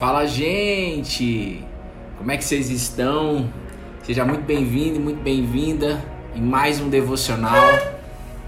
[0.00, 1.60] Fala, gente!
[2.18, 3.52] Como é que vocês estão?
[4.04, 6.00] Seja muito bem-vindo e muito bem-vinda
[6.36, 7.66] em mais um devocional.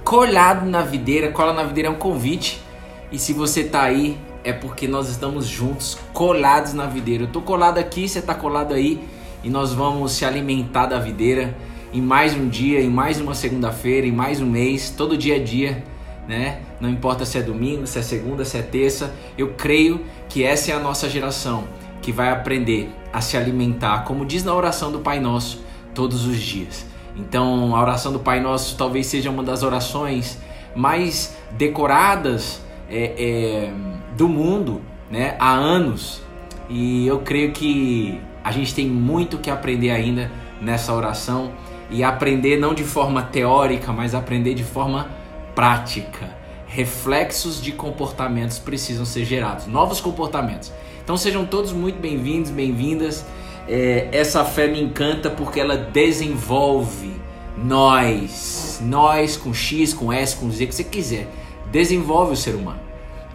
[0.05, 2.63] Colado na videira, cola na videira é um convite.
[3.11, 7.25] E se você tá aí, é porque nós estamos juntos, colados na videira.
[7.25, 9.03] Eu tô colado aqui, você tá colado aí,
[9.43, 11.53] e nós vamos se alimentar da videira
[11.93, 15.43] em mais um dia, em mais uma segunda-feira, em mais um mês, todo dia a
[15.43, 15.83] dia
[16.31, 16.61] né?
[16.81, 20.71] Não importa se é domingo, se é segunda, se é terça, eu creio que essa
[20.71, 21.65] é a nossa geração
[22.01, 26.41] que vai aprender a se alimentar, como diz na oração do Pai Nosso, todos os
[26.41, 26.87] dias.
[27.17, 30.39] Então, a oração do Pai Nosso talvez seja uma das orações
[30.73, 33.73] mais decoradas é, é,
[34.17, 35.35] do mundo, né?
[35.41, 36.23] Há anos.
[36.69, 40.31] E eu creio que a gente tem muito que aprender ainda
[40.63, 41.51] nessa oração
[41.91, 45.19] e aprender não de forma teórica, mas aprender de forma
[45.55, 46.39] prática.
[46.67, 50.73] Reflexos de comportamentos precisam ser gerados, novos comportamentos.
[51.03, 53.25] Então sejam todos muito bem-vindos, bem-vindas.
[53.69, 57.21] É, essa fé me encanta porque ela desenvolve
[57.57, 61.29] nós, nós com X, com S, com Z, que você quiser,
[61.71, 62.81] desenvolve o ser humano.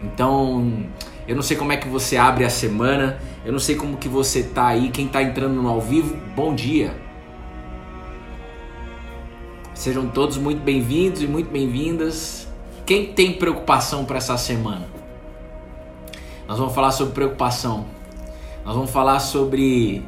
[0.02, 0.84] Então,
[1.28, 4.08] eu não sei como é que você abre a semana, eu não sei como que
[4.08, 7.05] você tá aí, quem tá entrando no ao vivo, bom dia.
[9.76, 12.48] Sejam todos muito bem-vindos e muito bem-vindas.
[12.86, 14.88] Quem tem preocupação para essa semana?
[16.48, 17.84] Nós vamos falar sobre preocupação.
[18.64, 20.02] Nós vamos falar sobre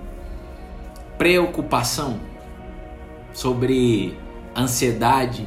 [1.18, 2.18] preocupação,
[3.34, 4.16] sobre
[4.56, 5.46] ansiedade.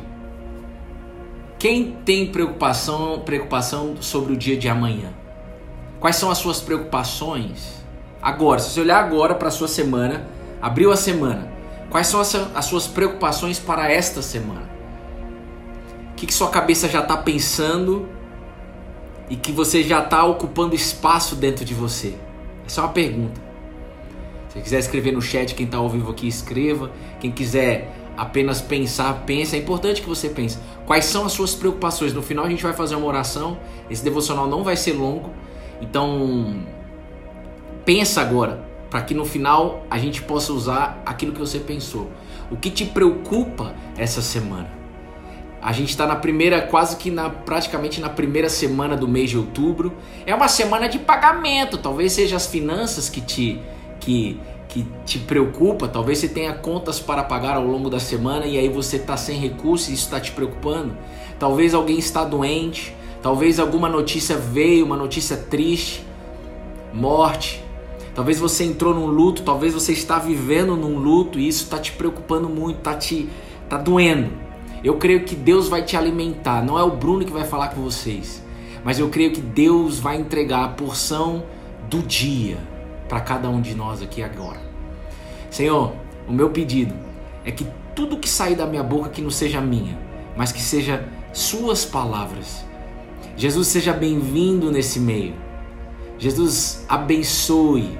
[1.58, 5.12] Quem tem preocupação, preocupação sobre o dia de amanhã?
[6.00, 7.84] Quais são as suas preocupações?
[8.22, 10.28] Agora, se você olhar agora para a sua semana,
[10.62, 11.51] abriu a semana,
[11.92, 14.72] Quais são as suas preocupações para esta semana?
[16.14, 18.08] O que, que sua cabeça já está pensando
[19.30, 22.16] e que você já está ocupando espaço dentro de você?
[22.66, 23.42] Essa é uma pergunta.
[24.48, 26.90] Se quiser escrever no chat, quem está ao vivo aqui, escreva.
[27.20, 29.54] Quem quiser apenas pensar, pense.
[29.54, 30.60] É importante que você pense.
[30.86, 32.14] Quais são as suas preocupações?
[32.14, 33.58] No final a gente vai fazer uma oração.
[33.90, 35.30] Esse devocional não vai ser longo.
[35.82, 36.64] Então,
[37.84, 42.12] pensa agora para que no final a gente possa usar aquilo que você pensou.
[42.52, 44.70] O que te preocupa essa semana?
[45.62, 49.38] A gente está na primeira, quase que na praticamente na primeira semana do mês de
[49.38, 49.94] outubro.
[50.26, 51.78] É uma semana de pagamento.
[51.78, 53.62] Talvez seja as finanças que te
[54.02, 54.38] que
[54.68, 55.88] que te preocupa.
[55.88, 59.38] Talvez você tenha contas para pagar ao longo da semana e aí você está sem
[59.40, 60.98] recursos e isso está te preocupando.
[61.40, 62.94] Talvez alguém está doente.
[63.22, 66.04] Talvez alguma notícia veio, uma notícia triste,
[66.92, 67.64] morte,
[68.14, 71.94] Talvez você entrou num luto, talvez você está vivendo num luto e isso está te
[71.94, 73.30] preocupando muito, está te
[73.70, 74.32] tá doendo.
[74.84, 76.64] Eu creio que Deus vai te alimentar.
[76.64, 78.44] Não é o Bruno que vai falar com vocês,
[78.84, 81.44] mas eu creio que Deus vai entregar a porção
[81.90, 82.58] do dia
[83.08, 84.60] para cada um de nós aqui agora.
[85.50, 85.94] Senhor,
[86.28, 86.94] o meu pedido
[87.46, 89.98] é que tudo que sair da minha boca que não seja minha,
[90.36, 92.66] mas que seja suas palavras.
[93.36, 95.34] Jesus seja bem-vindo nesse meio.
[96.22, 97.98] Jesus abençoe,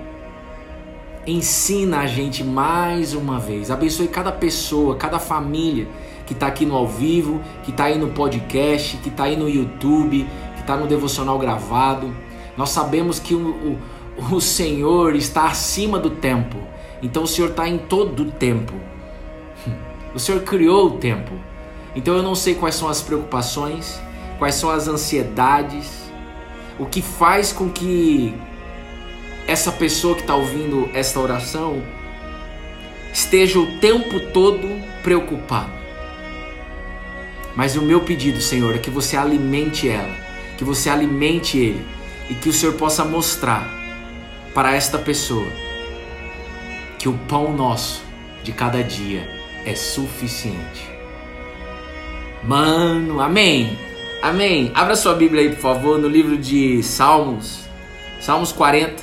[1.26, 5.88] ensina a gente mais uma vez, abençoe cada pessoa, cada família
[6.28, 9.50] que está aqui no ao vivo, que está aí no podcast, que está aí no
[9.50, 12.16] YouTube, que está no devocional gravado.
[12.56, 13.80] Nós sabemos que o,
[14.20, 16.58] o, o Senhor está acima do tempo,
[17.02, 18.76] então o Senhor está em todo o tempo.
[20.14, 21.32] O Senhor criou o tempo.
[21.96, 23.98] Então eu não sei quais são as preocupações,
[24.38, 26.01] quais são as ansiedades,
[26.80, 28.34] o que faz com que
[29.48, 31.82] essa pessoa que está ouvindo esta oração
[33.14, 34.68] esteja o tempo todo
[35.04, 35.72] preocupado.
[37.56, 40.16] Mas o meu pedido, Senhor, é que você alimente ela,
[40.58, 41.86] que você alimente ele
[42.30, 43.70] e que o Senhor possa mostrar
[44.54, 45.48] para esta pessoa
[46.98, 48.04] que o pão nosso
[48.44, 49.28] de cada dia
[49.66, 50.90] é suficiente.
[52.44, 53.78] Mano, amém.
[54.22, 54.72] Amém.
[54.76, 57.62] Abra sua Bíblia aí, por favor, no livro de Salmos,
[58.20, 59.02] Salmos 40,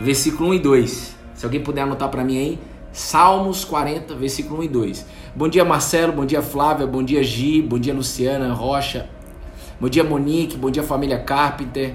[0.00, 1.16] versículo 1 e 2.
[1.34, 2.58] Se alguém puder anotar para mim aí,
[2.90, 5.06] Salmos 40, versículo 1 e 2.
[5.36, 9.06] Bom dia, Marcelo, bom dia, Flávia, bom dia, Gi, bom dia, Luciana Rocha,
[9.78, 11.94] bom dia, Monique, bom dia, família Carpenter,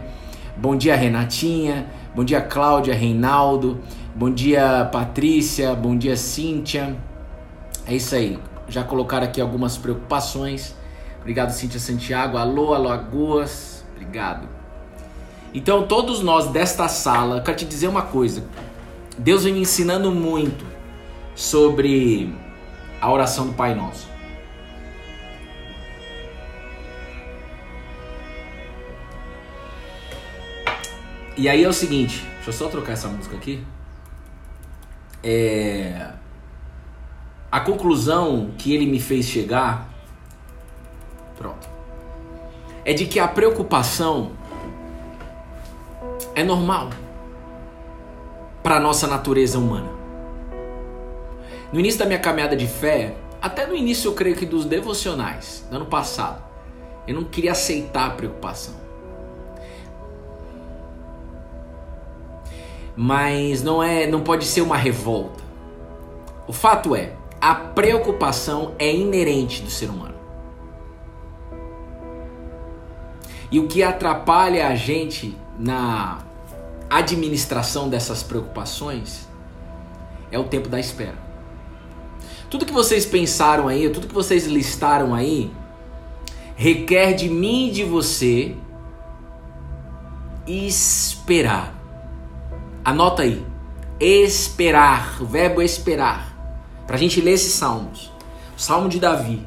[0.56, 3.80] bom dia, Renatinha, bom dia, Cláudia, Reinaldo,
[4.14, 6.96] bom dia, Patrícia, bom dia, Cíntia.
[7.88, 8.38] É isso aí.
[8.68, 10.78] Já colocaram aqui algumas preocupações.
[11.22, 12.38] Obrigado, Cíntia Santiago.
[12.38, 13.86] Alô, Alagoas.
[13.94, 14.48] Obrigado.
[15.54, 18.44] Então, todos nós desta sala, quero te dizer uma coisa.
[19.18, 20.66] Deus vem me ensinando muito
[21.36, 22.34] sobre
[23.02, 24.08] a oração do Pai Nosso.
[31.36, 33.62] E aí é o seguinte, Deixa eu só trocar essa música aqui.
[35.22, 36.14] É...
[37.52, 39.89] A conclusão que ele me fez chegar.
[41.40, 41.70] Pronto.
[42.84, 44.32] É de que a preocupação
[46.36, 46.90] é normal
[48.62, 49.90] para nossa natureza humana.
[51.72, 55.66] No início da minha caminhada de fé, até no início eu creio que dos devocionais,
[55.70, 56.44] do ano passado,
[57.08, 58.76] eu não queria aceitar a preocupação.
[62.98, 65.42] Mas não é, não pode ser uma revolta.
[66.46, 70.09] O fato é, a preocupação é inerente do ser humano.
[73.52, 76.20] E o que atrapalha a gente na
[76.90, 79.28] administração dessas preocupações
[80.32, 81.18] é o tempo da espera.
[82.50, 85.52] Tudo que vocês pensaram aí, tudo que vocês listaram aí,
[86.56, 88.56] requer de mim e de você
[90.48, 91.74] esperar.
[92.84, 93.46] Anota aí.
[94.00, 95.22] Esperar.
[95.22, 96.36] O verbo esperar.
[96.88, 98.12] Para a gente ler esses salmos.
[98.58, 99.46] O salmo de Davi.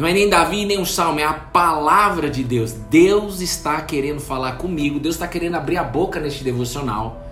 [0.00, 2.72] Não é nem Davi nem um salmo, é a palavra de Deus.
[2.72, 4.98] Deus está querendo falar comigo.
[4.98, 7.22] Deus está querendo abrir a boca neste devocional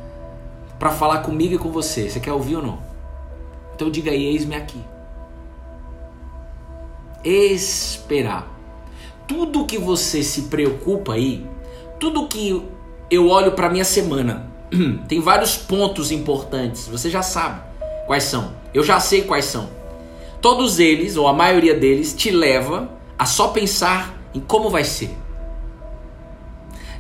[0.79, 2.09] para falar comigo e com você.
[2.09, 2.79] Você quer ouvir ou não?
[3.75, 4.79] Então diga aí, eis-me aqui
[7.25, 8.47] esperar.
[9.27, 11.47] Tudo que você se preocupa aí,
[11.99, 12.63] tudo que
[13.11, 14.47] eu olho para minha semana,
[15.09, 16.89] tem vários pontos importantes.
[16.89, 17.61] Você já sabe
[18.07, 18.53] quais são.
[18.73, 19.78] Eu já sei quais são.
[20.41, 25.11] Todos eles, ou a maioria deles, te leva a só pensar em como vai ser.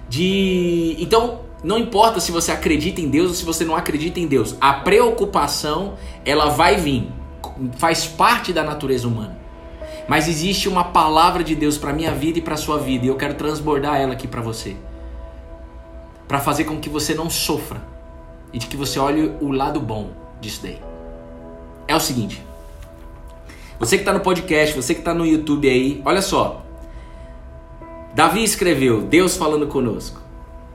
[0.08, 4.26] De então não importa se você acredita em Deus ou se você não acredita em
[4.26, 4.56] Deus.
[4.60, 5.94] A preocupação
[6.24, 7.10] ela vai vir,
[7.76, 9.38] faz parte da natureza humana.
[10.06, 13.16] Mas existe uma palavra de Deus para minha vida e para sua vida, e eu
[13.16, 14.76] quero transbordar ela aqui para você.
[16.26, 17.82] Para fazer com que você não sofra
[18.52, 20.78] e de que você olhe o lado bom disso daí.
[21.86, 22.42] É o seguinte,
[23.78, 26.64] você que está no podcast, você que está no YouTube aí, olha só.
[28.14, 30.20] Davi escreveu, Deus falando conosco.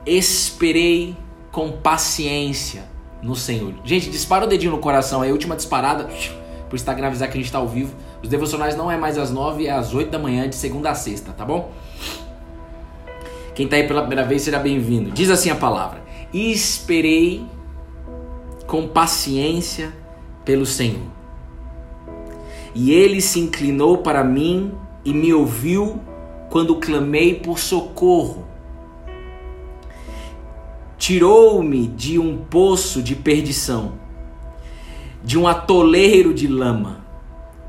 [0.06, 1.16] Esperei
[1.52, 2.84] com paciência
[3.22, 3.74] no Senhor.
[3.84, 6.08] Gente, dispara o dedinho no coração aí, última disparada,
[6.68, 7.94] pro Instagram avisar que a gente está ao vivo.
[8.22, 10.94] Os devocionais não é mais às 9, é às 8 da manhã, de segunda a
[10.94, 11.70] sexta, tá bom?
[13.54, 15.10] Quem está aí pela primeira vez, seja bem-vindo.
[15.10, 16.02] Diz assim a palavra:
[16.32, 17.44] Esperei
[18.66, 19.92] com paciência
[20.44, 21.06] pelo Senhor.
[22.74, 24.72] E ele se inclinou para mim
[25.04, 26.00] e me ouviu
[26.50, 28.44] quando clamei por socorro.
[30.98, 33.92] Tirou-me de um poço de perdição,
[35.22, 37.04] de um atoleiro de lama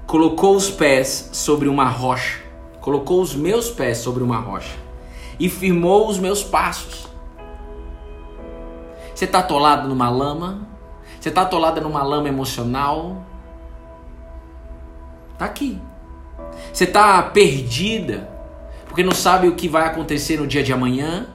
[0.06, 2.40] colocou os pés sobre uma rocha,
[2.80, 4.78] colocou os meus pés sobre uma rocha
[5.40, 7.08] e firmou os meus passos.
[9.13, 10.68] Você está atolado numa lama?
[11.19, 13.24] Você está atolada numa lama emocional?
[15.38, 15.80] Tá aqui.
[16.72, 18.30] Você está perdida
[18.88, 21.28] porque não sabe o que vai acontecer no dia de amanhã?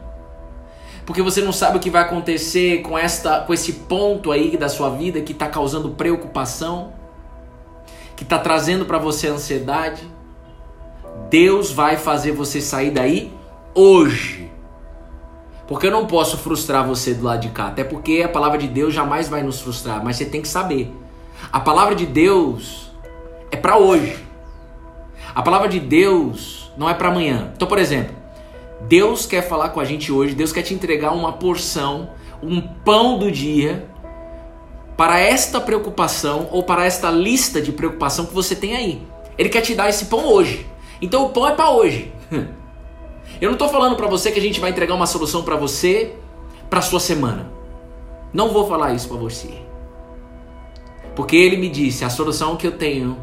[1.04, 4.68] Porque você não sabe o que vai acontecer com esta com esse ponto aí da
[4.68, 7.00] sua vida que está causando preocupação?
[8.20, 10.06] que está trazendo para você ansiedade,
[11.30, 13.32] Deus vai fazer você sair daí
[13.74, 14.52] hoje.
[15.66, 18.68] Porque eu não posso frustrar você do lado de cá, até porque a palavra de
[18.68, 20.94] Deus jamais vai nos frustrar, mas você tem que saber.
[21.50, 22.89] A palavra de Deus
[23.50, 24.16] é para hoje.
[25.34, 27.52] A palavra de Deus não é para amanhã.
[27.54, 28.14] Então, por exemplo,
[28.82, 32.10] Deus quer falar com a gente hoje, Deus quer te entregar uma porção,
[32.42, 33.86] um pão do dia
[34.96, 39.02] para esta preocupação ou para esta lista de preocupação que você tem aí.
[39.38, 40.66] Ele quer te dar esse pão hoje.
[41.00, 42.12] Então o pão é para hoje.
[43.40, 46.14] Eu não estou falando para você que a gente vai entregar uma solução para você
[46.68, 47.50] para sua semana.
[48.32, 49.48] Não vou falar isso para você.
[51.16, 53.16] Porque ele me disse, a solução que eu tenho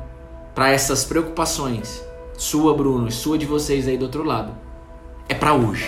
[0.58, 2.04] para essas preocupações,
[2.36, 4.58] sua Bruno, sua de vocês aí do outro lado,
[5.30, 5.88] é para hoje.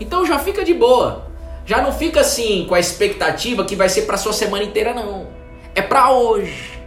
[0.00, 1.26] Então já fica de boa.
[1.66, 5.26] Já não fica assim com a expectativa que vai ser para sua semana inteira não.
[5.74, 6.80] É para hoje.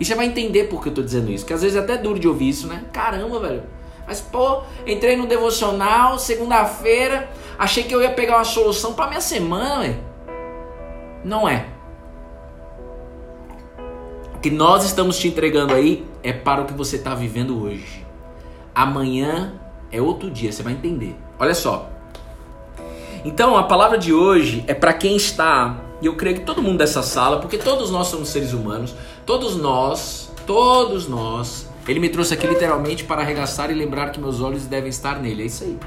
[0.00, 1.96] E você vai entender por que eu tô dizendo isso, que às vezes é até
[1.96, 2.86] duro de ouvir isso, né?
[2.92, 3.62] Caramba, velho.
[4.08, 9.20] Mas pô, entrei no devocional segunda-feira, achei que eu ia pegar uma solução para minha
[9.20, 10.04] semana, velho.
[11.22, 11.73] Não é.
[14.44, 18.04] Que nós estamos te entregando aí é para o que você está vivendo hoje.
[18.74, 19.54] Amanhã
[19.90, 21.16] é outro dia, você vai entender.
[21.38, 21.88] Olha só,
[23.24, 26.76] então, a palavra de hoje é para quem está, e eu creio que todo mundo
[26.76, 32.34] dessa sala, porque todos nós somos seres humanos, todos nós, todos nós, ele me trouxe
[32.34, 35.44] aqui literalmente para arregaçar e lembrar que meus olhos devem estar nele.
[35.44, 35.78] É isso aí.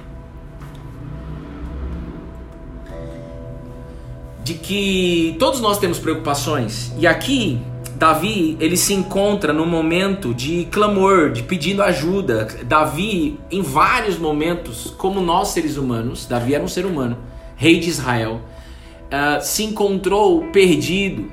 [4.44, 6.94] de que todos nós temos preocupações.
[6.98, 7.62] E aqui
[7.98, 12.48] Davi, ele se encontra no momento de clamor, de pedindo ajuda.
[12.63, 17.18] Davi, em vários momentos, como nós seres humanos, Davi era um ser humano,
[17.56, 18.42] rei de Israel,
[19.06, 21.32] uh, se encontrou perdido.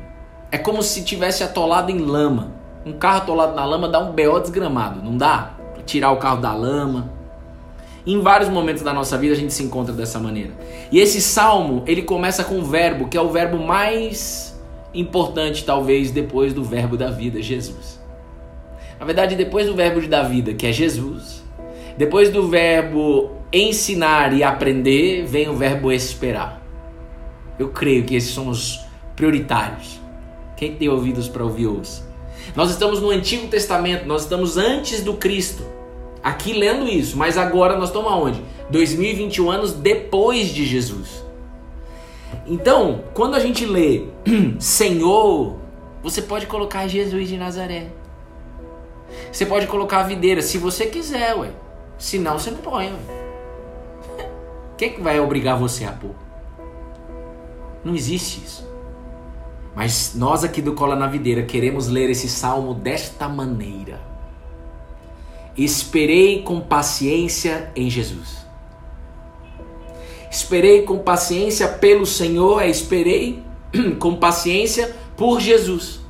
[0.51, 2.53] É como se tivesse atolado em lama.
[2.87, 5.51] Um carro atolado na lama dá um BO desgramado, não dá?
[5.85, 7.13] Tirar o carro da lama.
[8.07, 10.53] Em vários momentos da nossa vida a gente se encontra dessa maneira.
[10.91, 14.54] E esse salmo, ele começa com um verbo, que é o verbo mais
[14.95, 18.01] importante, talvez, depois do verbo da vida, Jesus.
[18.99, 21.43] Na verdade, depois do verbo da vida, que é Jesus,
[21.97, 26.63] depois do verbo ensinar e aprender, vem o verbo esperar.
[27.59, 28.81] Eu creio que esses são os
[29.15, 30.01] prioritários.
[30.57, 32.03] Quem tem ouvidos para ouvir, ouça.
[32.55, 35.65] Nós estamos no Antigo Testamento, nós estamos antes do Cristo.
[36.23, 38.41] Aqui lendo isso, mas agora nós estamos aonde?
[38.71, 41.24] 2021 anos depois de Jesus.
[42.47, 44.07] Então, quando a gente lê
[44.59, 45.57] Senhor,
[46.03, 47.89] você pode colocar Jesus de Nazaré.
[49.31, 51.51] Você pode colocar a videira, se você quiser, ué.
[51.99, 54.29] Senão você não põe, ué.
[54.77, 56.15] Quem que vai obrigar você a pôr?
[57.85, 58.69] Não existe isso.
[59.75, 64.01] Mas nós aqui do Cola na Videira queremos ler esse salmo desta maneira.
[65.57, 68.44] Esperei com paciência em Jesus.
[70.35, 73.41] Esperei com paciência pelo Senhor, é esperei
[74.01, 76.01] com paciência por Jesus.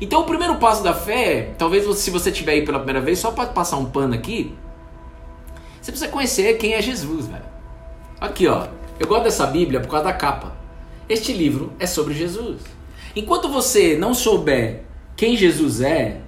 [0.00, 3.30] Então, o primeiro passo da fé, talvez se você estiver aí pela primeira vez, só
[3.30, 4.52] para passar um pano aqui,
[5.80, 7.44] você precisa conhecer quem é Jesus, velho.
[8.20, 8.66] Aqui, ó.
[8.98, 10.56] Eu gosto dessa Bíblia por causa da capa.
[11.08, 12.62] Este livro é sobre Jesus.
[13.14, 14.82] Enquanto você não souber
[15.16, 16.20] quem Jesus é,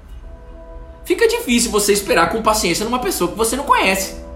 [1.04, 4.27] fica difícil você esperar com paciência numa pessoa que você não conhece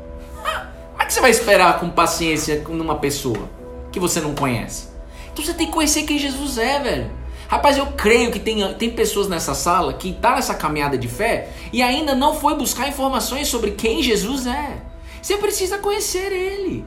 [1.13, 3.51] que você vai esperar com paciência numa pessoa
[3.91, 4.89] que você não conhece?
[5.31, 7.11] Então você tem que conhecer quem Jesus é, velho.
[7.49, 11.51] Rapaz, eu creio que tem, tem pessoas nessa sala que tá nessa caminhada de fé
[11.71, 14.79] e ainda não foi buscar informações sobre quem Jesus é.
[15.21, 16.83] Você precisa conhecer ele.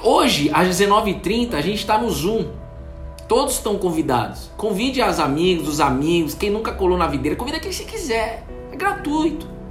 [0.00, 2.52] Hoje, às 19h30, a gente está no Zoom.
[3.26, 4.48] Todos estão convidados.
[4.56, 8.46] Convide as amigos, os amigos, quem nunca colou na videira, convida quem você quiser.
[8.70, 9.61] É gratuito.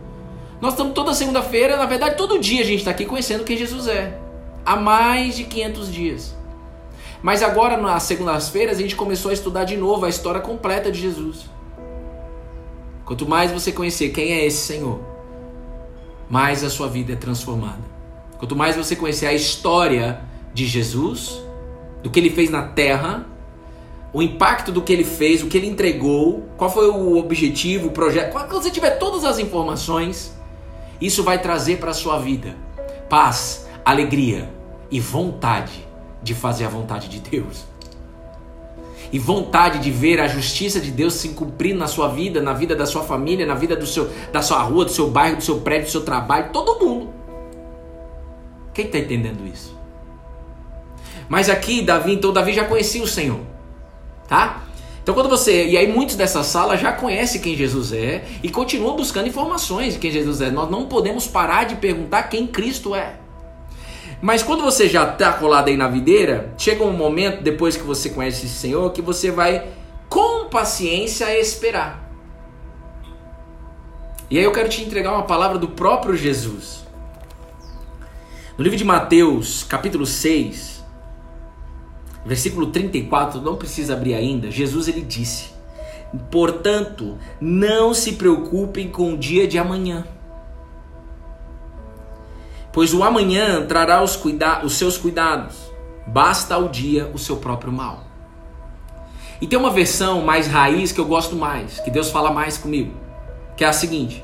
[0.61, 3.87] Nós estamos toda segunda-feira, na verdade, todo dia a gente está aqui conhecendo quem Jesus
[3.87, 4.19] é.
[4.63, 6.35] Há mais de 500 dias.
[7.23, 11.01] Mas agora, nas segundas-feiras, a gente começou a estudar de novo a história completa de
[11.01, 11.49] Jesus.
[13.03, 14.99] Quanto mais você conhecer quem é esse Senhor,
[16.29, 17.81] mais a sua vida é transformada.
[18.37, 20.21] Quanto mais você conhecer a história
[20.53, 21.41] de Jesus,
[22.03, 23.25] do que ele fez na terra,
[24.13, 27.91] o impacto do que ele fez, o que ele entregou, qual foi o objetivo, o
[27.91, 28.31] projeto.
[28.31, 30.39] Quando você tiver todas as informações,
[31.01, 32.55] isso vai trazer para a sua vida
[33.09, 34.49] paz, alegria
[34.89, 35.85] e vontade
[36.23, 37.65] de fazer a vontade de Deus.
[39.11, 42.73] E vontade de ver a justiça de Deus se cumprir na sua vida, na vida
[42.73, 45.59] da sua família, na vida do seu, da sua rua, do seu bairro, do seu
[45.59, 47.13] prédio, do seu trabalho, todo mundo.
[48.73, 49.77] Quem está entendendo isso?
[51.27, 53.41] Mas aqui, Davi, então Davi já conhecia o Senhor,
[54.29, 54.63] tá?
[55.01, 58.95] Então quando você, e aí muitos dessa sala já conhecem quem Jesus é e continuam
[58.95, 60.51] buscando informações de quem Jesus é.
[60.51, 63.15] Nós não podemos parar de perguntar quem Cristo é.
[64.21, 68.11] Mas quando você já está colado aí na videira, chega um momento, depois que você
[68.11, 69.67] conhece esse Senhor, que você vai
[70.07, 72.11] com paciência esperar.
[74.29, 76.85] E aí eu quero te entregar uma palavra do próprio Jesus.
[78.55, 80.80] No livro de Mateus, capítulo 6,
[82.25, 84.51] Versículo 34, não precisa abrir ainda.
[84.51, 85.51] Jesus ele disse:
[86.29, 90.05] Portanto, não se preocupem com o dia de amanhã,
[92.71, 95.71] pois o amanhã trará os, cuida os seus cuidados.
[96.05, 98.03] Basta ao dia o seu próprio mal.
[99.39, 102.93] E tem uma versão mais raiz que eu gosto mais, que Deus fala mais comigo,
[103.57, 104.23] que é a seguinte: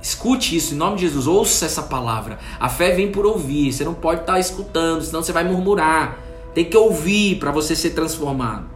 [0.00, 2.38] Escute isso em nome de Jesus, ouça essa palavra.
[2.60, 6.18] A fé vem por ouvir, você não pode estar escutando, senão você vai murmurar.
[6.54, 8.70] Tem que ouvir para você ser transformado.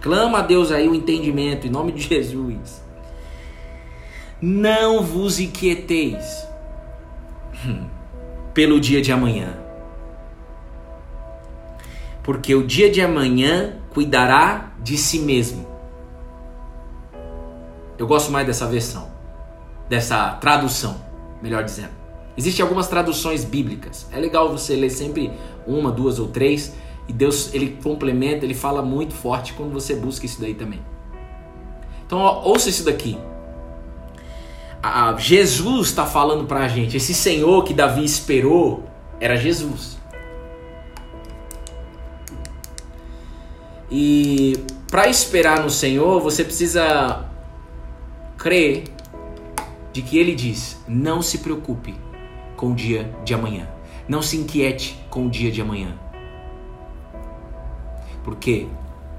[0.00, 2.84] Clama a Deus aí o entendimento em nome de Jesus.
[4.40, 6.46] Não vos inquieteis
[8.52, 9.56] pelo dia de amanhã.
[12.22, 15.66] Porque o dia de amanhã cuidará de si mesmo.
[17.96, 19.08] Eu gosto mais dessa versão,
[19.88, 21.00] dessa tradução,
[21.40, 21.92] melhor dizendo.
[22.36, 24.06] Existem algumas traduções bíblicas.
[24.12, 25.32] É legal você ler sempre
[25.66, 26.74] uma, duas ou três
[27.08, 30.80] e Deus, ele complementa, ele fala muito forte quando você busca isso daí também.
[32.04, 33.18] Então, ó, ouça isso daqui.
[34.82, 36.96] A, a, Jesus está falando para a gente.
[36.96, 38.84] Esse Senhor que Davi esperou
[39.20, 39.96] era Jesus.
[43.90, 47.24] E para esperar no Senhor, você precisa
[48.36, 48.84] crer
[49.92, 51.94] de que ele diz: "Não se preocupe
[52.56, 53.68] com o dia de amanhã.
[54.08, 56.05] Não se inquiete com o dia de amanhã."
[58.26, 58.66] Porque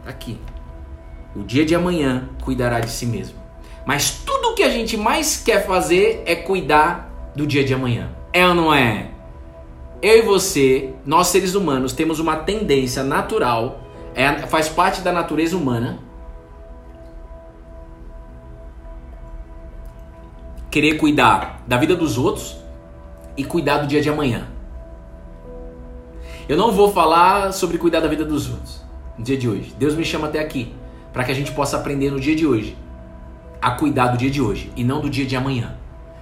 [0.05, 0.37] aqui,
[1.33, 3.39] o dia de amanhã cuidará de si mesmo.
[3.85, 8.09] Mas tudo o que a gente mais quer fazer é cuidar do dia de amanhã.
[8.33, 9.11] É ou não é?
[10.01, 13.79] Eu e você, nós seres humanos, temos uma tendência natural,
[14.13, 15.99] é, faz parte da natureza humana,
[20.69, 22.57] querer cuidar da vida dos outros
[23.37, 24.49] e cuidar do dia de amanhã.
[26.49, 28.86] Eu não vou falar sobre cuidar da vida dos outros
[29.17, 29.73] no dia de hoje.
[29.77, 30.73] Deus me chama até aqui
[31.11, 32.77] para que a gente possa aprender no dia de hoje
[33.61, 35.75] a cuidar do dia de hoje e não do dia de amanhã.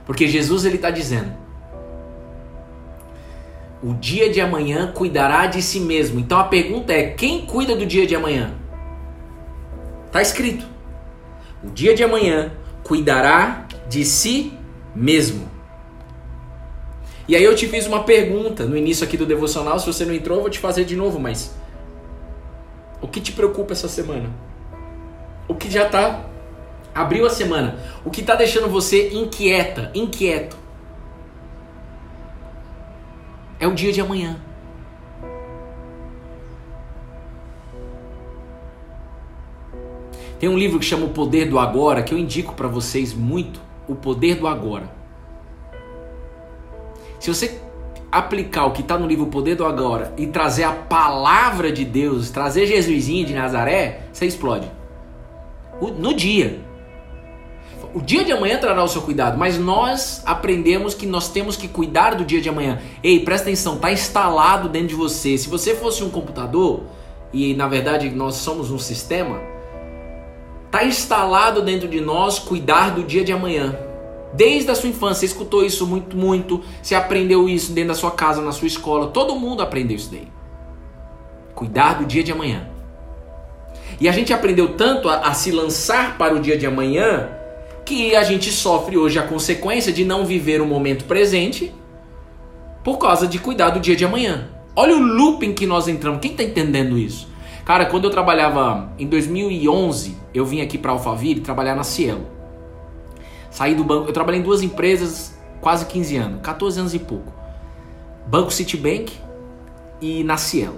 [0.05, 1.31] Porque Jesus ele está dizendo:
[3.83, 6.19] o dia de amanhã cuidará de si mesmo.
[6.19, 8.53] Então a pergunta é: quem cuida do dia de amanhã?
[10.07, 10.65] Está escrito:
[11.63, 12.51] o dia de amanhã
[12.83, 14.53] cuidará de si
[14.95, 15.49] mesmo.
[17.27, 19.79] E aí eu te fiz uma pergunta no início aqui do devocional.
[19.79, 21.55] Se você não entrou, eu vou te fazer de novo, mas
[23.05, 24.31] o que te preocupa essa semana?
[25.47, 26.25] O que já tá
[26.93, 27.77] abriu a semana?
[28.03, 30.57] O que tá deixando você inquieta, inquieto?
[33.59, 34.39] É o dia de amanhã.
[40.39, 43.61] Tem um livro que chama O Poder do Agora, que eu indico para vocês muito,
[43.87, 44.89] O Poder do Agora.
[47.19, 47.61] Se você
[48.17, 52.29] aplicar o que está no livro Poder do Agora e trazer a palavra de Deus,
[52.29, 54.71] trazer Jesusinho de Nazaré, você explode.
[55.97, 56.61] no dia.
[57.93, 61.67] O dia de amanhã trará o seu cuidado, mas nós aprendemos que nós temos que
[61.67, 62.79] cuidar do dia de amanhã.
[63.03, 65.37] Ei, presta atenção, está instalado dentro de você.
[65.37, 66.83] Se você fosse um computador,
[67.33, 69.41] e na verdade nós somos um sistema,
[70.65, 73.77] está instalado dentro de nós cuidar do dia de amanhã.
[74.35, 76.61] Desde a sua infância, você escutou isso muito, muito.
[76.81, 79.07] Você aprendeu isso dentro da sua casa, na sua escola.
[79.07, 80.27] Todo mundo aprendeu isso daí.
[81.53, 82.67] Cuidar do dia de amanhã.
[83.99, 87.29] E a gente aprendeu tanto a, a se lançar para o dia de amanhã
[87.85, 91.73] que a gente sofre hoje a consequência de não viver o momento presente
[92.83, 94.49] por causa de cuidar do dia de amanhã.
[94.75, 96.19] Olha o loop em que nós entramos.
[96.19, 97.29] Quem está entendendo isso?
[97.63, 102.34] Cara, quando eu trabalhava em 2011, eu vim aqui para Alphaville trabalhar na Cielo.
[103.55, 107.31] Saí do banco, eu trabalhei em duas empresas quase 15 anos, 14 anos e pouco.
[108.27, 109.13] Banco Citibank
[110.01, 110.77] e na Cielo.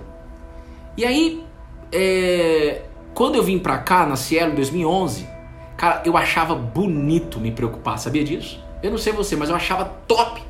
[0.96, 1.44] E aí,
[1.92, 2.84] é,
[3.16, 5.28] quando eu vim pra cá, na Cielo, em 2011,
[5.76, 8.64] cara, eu achava bonito me preocupar, sabia disso?
[8.84, 10.44] Eu não sei você, mas eu achava top.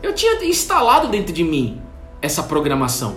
[0.00, 1.82] Eu tinha instalado dentro de mim
[2.20, 3.16] essa programação.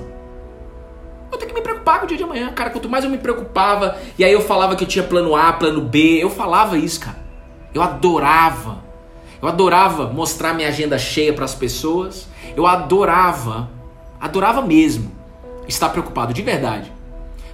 [1.31, 2.71] Eu tenho que me preocupar com o dia de amanhã, cara.
[2.71, 5.81] Quanto mais eu me preocupava, e aí eu falava que eu tinha plano A, plano
[5.81, 7.24] B, eu falava isso, cara.
[7.75, 8.77] Eu adorava.
[9.41, 12.25] Eu adorava mostrar minha agenda cheia para as pessoas.
[12.55, 13.69] Eu adorava,
[14.19, 15.11] adorava mesmo
[15.67, 16.91] estar preocupado de verdade.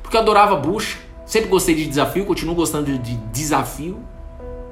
[0.03, 3.99] Porque eu adorava bucha, sempre gostei de desafio, continuo gostando de desafio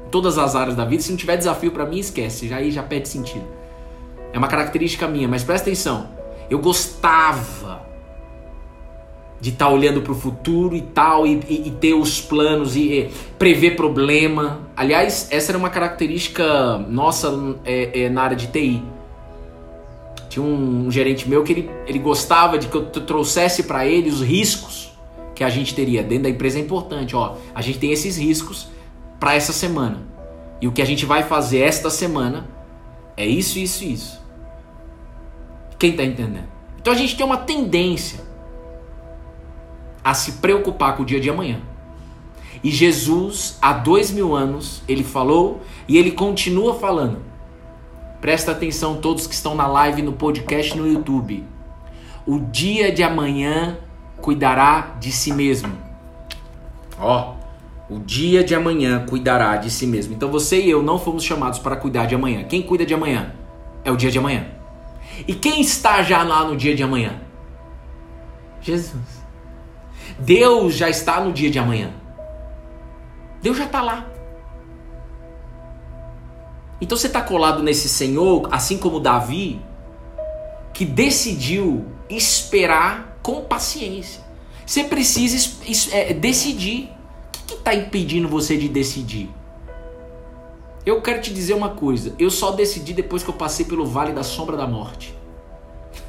[0.06, 1.02] em todas as áreas da vida.
[1.02, 3.46] Se não tiver desafio para mim, esquece, já aí já perde sentido.
[4.32, 6.10] É uma característica minha, mas presta atenção.
[6.48, 7.89] Eu gostava
[9.42, 12.76] de estar tá olhando para o futuro e tal, e, e, e, ter os planos
[12.76, 14.60] e, e, prever problema.
[14.76, 18.84] Aliás, essa era uma característica nossa é, é, na área de TI.
[20.30, 24.10] Tinha um, um, gerente meu que ele, ele gostava de que eu trouxesse para ele
[24.10, 24.92] os riscos
[25.34, 26.60] que a gente teria dentro da empresa.
[26.60, 28.68] É importante, ó, a gente tem esses riscos
[29.20, 30.08] para essa semana.
[30.62, 32.48] E o que a gente vai fazer esta semana
[33.16, 34.20] é isso, isso isso.
[35.80, 36.48] Quem está entendendo?
[36.80, 38.29] Então a gente tem uma tendência
[40.10, 41.62] a se preocupar com o dia de amanhã.
[42.64, 47.20] E Jesus, há dois mil anos, ele falou e ele continua falando.
[48.20, 51.46] Presta atenção, todos que estão na live, no podcast, no YouTube.
[52.26, 53.78] O dia de amanhã
[54.20, 55.78] cuidará de si mesmo.
[57.00, 57.36] Ó,
[57.88, 60.16] o dia de amanhã cuidará de si mesmo.
[60.16, 62.46] Então você e eu não fomos chamados para cuidar de amanhã.
[62.46, 63.32] Quem cuida de amanhã?
[63.86, 64.48] É o dia de amanhã.
[65.28, 67.22] E quem está já lá no dia de amanhã?
[68.60, 69.19] Jesus.
[70.20, 71.94] Deus já está no dia de amanhã.
[73.42, 74.06] Deus já está lá.
[76.82, 79.62] Então você está colado nesse Senhor, assim como Davi,
[80.74, 84.24] que decidiu esperar com paciência.
[84.66, 85.58] Você precisa
[85.92, 86.90] é, decidir.
[87.28, 89.28] O que está impedindo você de decidir?
[90.86, 92.14] Eu quero te dizer uma coisa.
[92.20, 95.16] Eu só decidi depois que eu passei pelo vale da sombra da morte.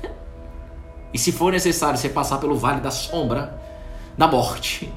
[1.14, 3.58] e se for necessário você passar pelo vale da sombra
[4.20, 4.92] da morte.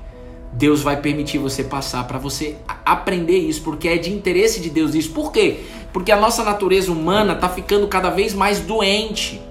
[0.52, 4.94] Deus vai permitir você passar para você aprender isso, porque é de interesse de Deus
[4.94, 5.12] isso.
[5.12, 5.62] Por quê?
[5.94, 9.42] Porque a nossa natureza humana está ficando cada vez mais doente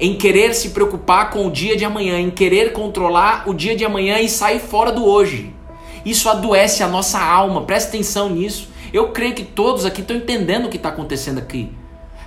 [0.00, 3.84] em querer se preocupar com o dia de amanhã, em querer controlar o dia de
[3.84, 5.54] amanhã e sair fora do hoje.
[6.02, 8.70] Isso adoece a nossa alma, presta atenção nisso.
[8.94, 11.70] Eu creio que todos aqui estão entendendo o que está acontecendo aqui.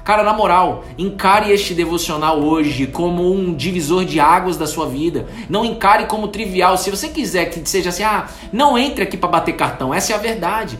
[0.03, 5.27] Cara, na moral, encare este devocional hoje como um divisor de águas da sua vida.
[5.49, 6.77] Não encare como trivial.
[6.77, 9.93] Se você quiser que seja assim, ah, não entre aqui para bater cartão.
[9.93, 10.77] Essa é a verdade.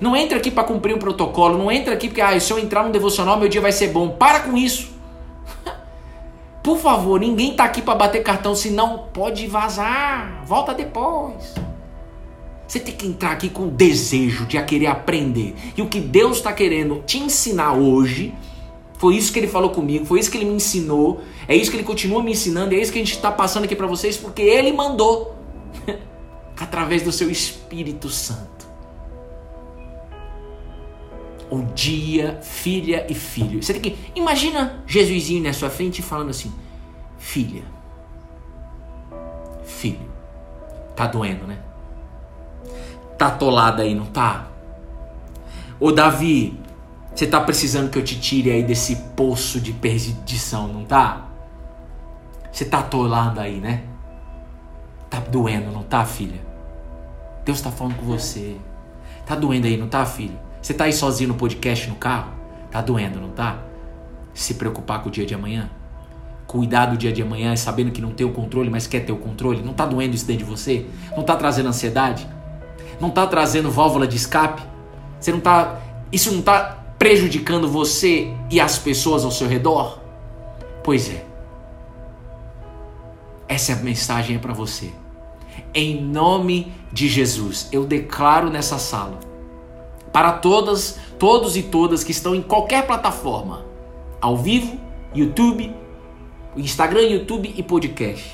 [0.00, 1.58] Não entre aqui para cumprir um protocolo.
[1.58, 4.08] Não entre aqui porque, ah, se eu entrar no devocional, meu dia vai ser bom.
[4.08, 4.90] Para com isso.
[6.64, 10.42] Por favor, ninguém tá aqui para bater cartão, senão pode vazar.
[10.46, 11.54] Volta depois.
[12.66, 15.54] Você tem que entrar aqui com o desejo de a querer aprender.
[15.76, 18.32] E o que Deus está querendo te ensinar hoje
[19.02, 21.76] foi isso que ele falou comigo, foi isso que ele me ensinou, é isso que
[21.76, 24.40] ele continua me ensinando, é isso que a gente está passando aqui para vocês, porque
[24.42, 25.36] ele mandou
[26.56, 28.64] através do seu Espírito Santo.
[31.50, 33.60] O dia, filha e filho.
[33.60, 33.98] Você tem que.
[34.14, 36.52] Imagina Jesusinho na sua frente falando assim:
[37.18, 37.64] Filha,
[39.64, 40.08] filho,
[40.94, 41.58] tá doendo, né?
[43.18, 44.46] Tá atolada aí, não tá?
[45.80, 46.61] Ô Davi,
[47.14, 51.28] você tá precisando que eu te tire aí desse poço de perdição, não tá?
[52.50, 53.82] Você tá atolando aí, né?
[55.10, 56.40] Tá doendo, não tá, filha?
[57.44, 58.56] Deus tá falando com você.
[59.26, 60.38] Tá doendo aí, não tá, filho?
[60.60, 62.32] Você tá aí sozinho no podcast no carro?
[62.70, 63.58] Tá doendo, não tá?
[64.32, 65.70] Se preocupar com o dia de amanhã?
[66.46, 69.16] Cuidar do dia de amanhã, sabendo que não tem o controle, mas quer ter o
[69.16, 69.62] controle?
[69.62, 70.86] Não tá doendo isso dentro de você?
[71.14, 72.26] Não tá trazendo ansiedade?
[73.00, 74.62] Não tá trazendo válvula de escape?
[75.20, 75.78] Você não tá.
[76.10, 79.98] Isso não tá prejudicando você e as pessoas ao seu redor?
[80.84, 81.24] Pois é.
[83.48, 84.92] Essa mensagem é para você.
[85.74, 89.18] Em nome de Jesus, eu declaro nessa sala
[90.12, 93.66] para todas, todos e todas que estão em qualquer plataforma,
[94.20, 94.78] ao vivo,
[95.12, 95.74] YouTube,
[96.56, 98.32] Instagram, YouTube e podcast.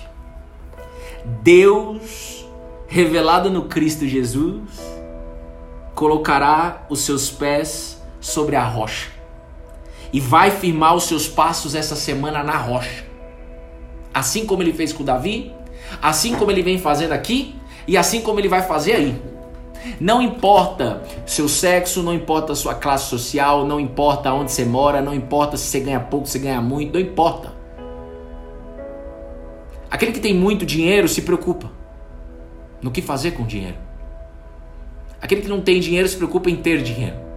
[1.42, 2.46] Deus
[2.86, 4.78] revelado no Cristo Jesus
[5.94, 9.10] colocará os seus pés sobre a rocha.
[10.12, 13.04] E vai firmar os seus passos essa semana na rocha.
[14.12, 15.52] Assim como ele fez com Davi,
[16.00, 17.54] assim como ele vem fazendo aqui
[17.86, 19.22] e assim como ele vai fazer aí.
[20.00, 25.14] Não importa seu sexo, não importa sua classe social, não importa onde você mora, não
[25.14, 27.52] importa se você ganha pouco, se ganha muito, não importa.
[29.90, 31.70] Aquele que tem muito dinheiro se preocupa
[32.82, 33.76] no que fazer com o dinheiro.
[35.20, 37.27] Aquele que não tem dinheiro se preocupa em ter dinheiro.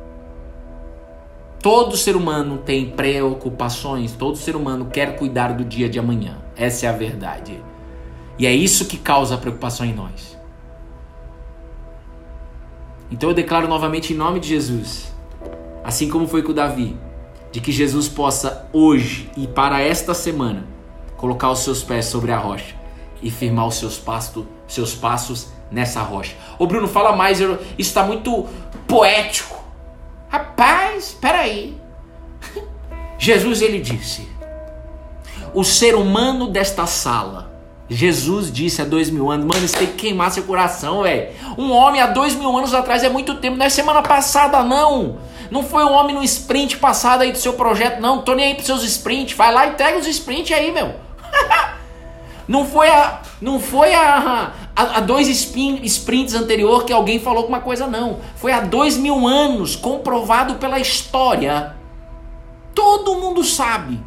[1.61, 6.37] Todo ser humano tem preocupações, todo ser humano quer cuidar do dia de amanhã.
[6.55, 7.63] Essa é a verdade.
[8.39, 10.35] E é isso que causa preocupação em nós.
[13.11, 15.13] Então eu declaro novamente em nome de Jesus,
[15.83, 16.97] assim como foi com Davi,
[17.51, 20.65] de que Jesus possa hoje e para esta semana
[21.17, 22.73] colocar os seus pés sobre a rocha
[23.21, 26.35] e firmar os seus, pasto, seus passos nessa rocha.
[26.57, 28.47] Ô Bruno, fala mais, isso está muito
[28.87, 29.61] poético.
[30.29, 30.70] Rapaz,
[31.05, 31.77] espera aí.
[33.17, 34.27] Jesus ele disse:
[35.53, 37.51] o ser humano desta sala.
[37.89, 41.29] Jesus disse há dois mil anos, mano, isso tem que queimar seu coração, velho.
[41.57, 45.17] Um homem há dois mil anos atrás é muito tempo, não é semana passada, não.
[45.49, 48.21] Não foi um homem no sprint passado aí do seu projeto, não.
[48.21, 49.35] Tô nem aí pros seus sprints.
[49.35, 50.95] Vai lá e entrega os sprints aí, meu.
[52.51, 53.21] não foi a.
[53.39, 58.19] Não foi a, há dois sprints anterior que alguém falou alguma coisa, não.
[58.35, 61.73] Foi há dois mil anos, comprovado pela história.
[62.75, 63.97] Todo mundo sabe.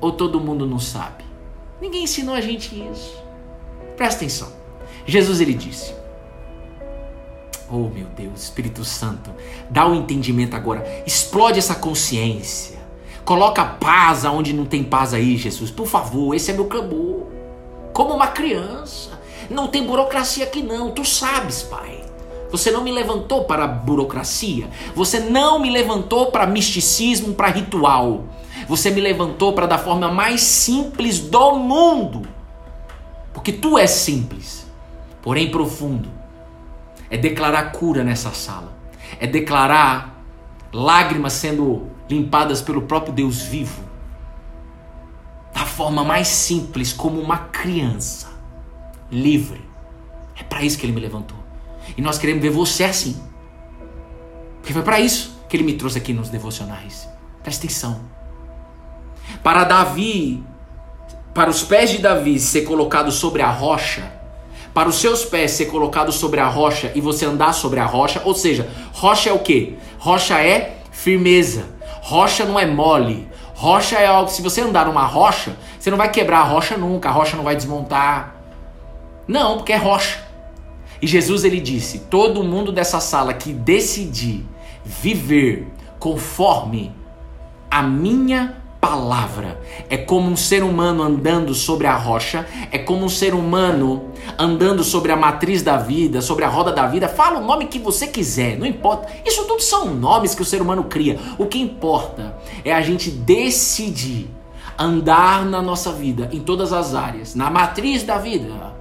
[0.00, 1.24] Ou todo mundo não sabe?
[1.80, 3.22] Ninguém ensinou a gente isso.
[3.96, 4.52] Presta atenção.
[5.06, 5.94] Jesus ele disse:
[7.70, 9.30] Oh meu Deus, Espírito Santo,
[9.70, 11.04] dá o um entendimento agora.
[11.06, 12.79] Explode essa consciência.
[13.30, 15.70] Coloca paz aonde não tem paz aí, Jesus.
[15.70, 17.28] Por favor, esse é meu clamor
[17.92, 19.20] como uma criança.
[19.48, 22.02] Não tem burocracia aqui não, tu sabes, pai.
[22.50, 28.24] Você não me levantou para burocracia, você não me levantou para misticismo, para ritual.
[28.68, 32.22] Você me levantou para da forma mais simples do mundo.
[33.32, 34.66] Porque tu és simples,
[35.22, 36.08] porém profundo.
[37.08, 38.72] É declarar cura nessa sala.
[39.20, 40.20] É declarar
[40.72, 43.88] lágrimas sendo limpadas pelo próprio Deus vivo
[45.54, 48.28] da forma mais simples, como uma criança,
[49.10, 49.60] livre.
[50.38, 51.36] É para isso que ele me levantou.
[51.96, 53.20] E nós queremos ver você assim.
[54.58, 57.08] Porque foi para isso que ele me trouxe aqui nos devocionais.
[57.42, 58.00] Presta atenção.
[59.42, 60.44] Para Davi
[61.34, 64.12] para os pés de Davi ser colocado sobre a rocha,
[64.74, 68.20] para os seus pés ser colocado sobre a rocha e você andar sobre a rocha,
[68.24, 69.76] ou seja, rocha é o que?
[69.98, 71.66] Rocha é firmeza.
[72.00, 73.28] Rocha não é mole.
[73.54, 77.08] Rocha é algo, se você andar numa rocha, você não vai quebrar a rocha nunca,
[77.08, 78.34] a rocha não vai desmontar.
[79.28, 80.18] Não, porque é rocha.
[81.00, 84.46] E Jesus ele disse: todo mundo dessa sala que decidir
[84.84, 86.94] viver conforme
[87.70, 89.60] a minha palavra.
[89.88, 94.82] É como um ser humano andando sobre a rocha, é como um ser humano andando
[94.82, 97.08] sobre a matriz da vida, sobre a roda da vida.
[97.08, 99.08] Fala o nome que você quiser, não importa.
[99.24, 101.18] Isso tudo são nomes que o ser humano cria.
[101.38, 104.30] O que importa é a gente decidir
[104.78, 108.74] andar na nossa vida, em todas as áreas, na matriz da vida,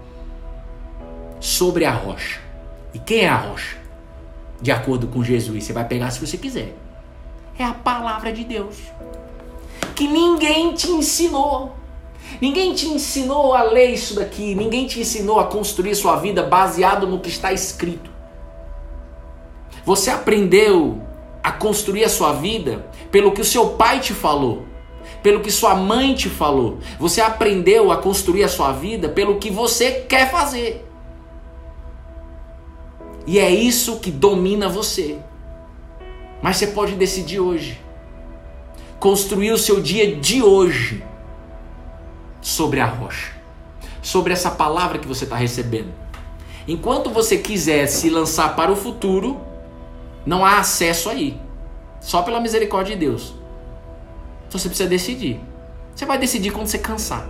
[1.41, 2.39] sobre a rocha.
[2.93, 3.77] E quem é a rocha?
[4.61, 6.75] De acordo com Jesus, você vai pegar se você quiser.
[7.57, 8.77] É a palavra de Deus
[9.99, 11.75] que ninguém te ensinou.
[12.39, 17.05] Ninguém te ensinou a ler isso daqui, ninguém te ensinou a construir sua vida baseado
[17.05, 18.09] no que está escrito.
[19.83, 21.01] Você aprendeu
[21.43, 24.63] a construir a sua vida pelo que o seu pai te falou,
[25.21, 26.77] pelo que sua mãe te falou.
[26.97, 30.87] Você aprendeu a construir a sua vida pelo que você quer fazer.
[33.27, 35.19] E é isso que domina você.
[36.41, 37.88] Mas você pode decidir hoje
[38.99, 41.03] construir o seu dia de hoje
[42.41, 43.31] sobre a rocha,
[44.01, 45.93] sobre essa palavra que você está recebendo.
[46.67, 49.39] Enquanto você quiser se lançar para o futuro,
[50.25, 51.39] não há acesso aí,
[52.01, 53.33] só pela misericórdia de Deus.
[54.47, 55.39] Então você precisa decidir.
[55.95, 57.27] Você vai decidir quando você cansar.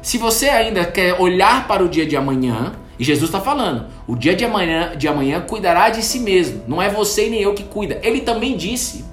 [0.00, 4.16] Se você ainda quer olhar para o dia de amanhã, e Jesus está falando, o
[4.16, 6.62] dia de amanhã, de amanhã cuidará de si mesmo.
[6.66, 8.00] Não é você nem eu que cuida.
[8.02, 9.04] Ele também disse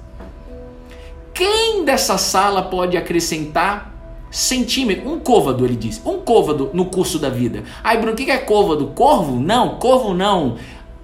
[1.36, 3.94] quem dessa sala pode acrescentar
[4.30, 5.06] centímetro?
[5.06, 6.00] Um côvado, ele disse.
[6.02, 7.62] Um côvado no curso da vida.
[7.84, 8.86] Aí, Bruno, o que é côvado?
[8.94, 9.38] Corvo?
[9.38, 10.56] Não, corvo não.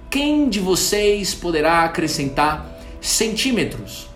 [0.09, 2.67] Quem de vocês poderá acrescentar
[2.99, 4.09] centímetros?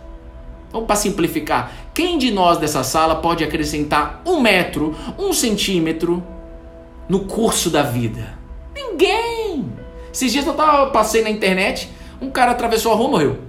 [0.72, 1.72] Vamos para simplificar.
[1.92, 6.24] Quem de nós dessa sala pode acrescentar um metro, um centímetro
[7.11, 8.38] no curso da vida?
[8.74, 9.70] Ninguém!
[10.11, 11.90] Esses dias eu tava, passei na internet,
[12.22, 13.45] um cara atravessou a rua e morreu.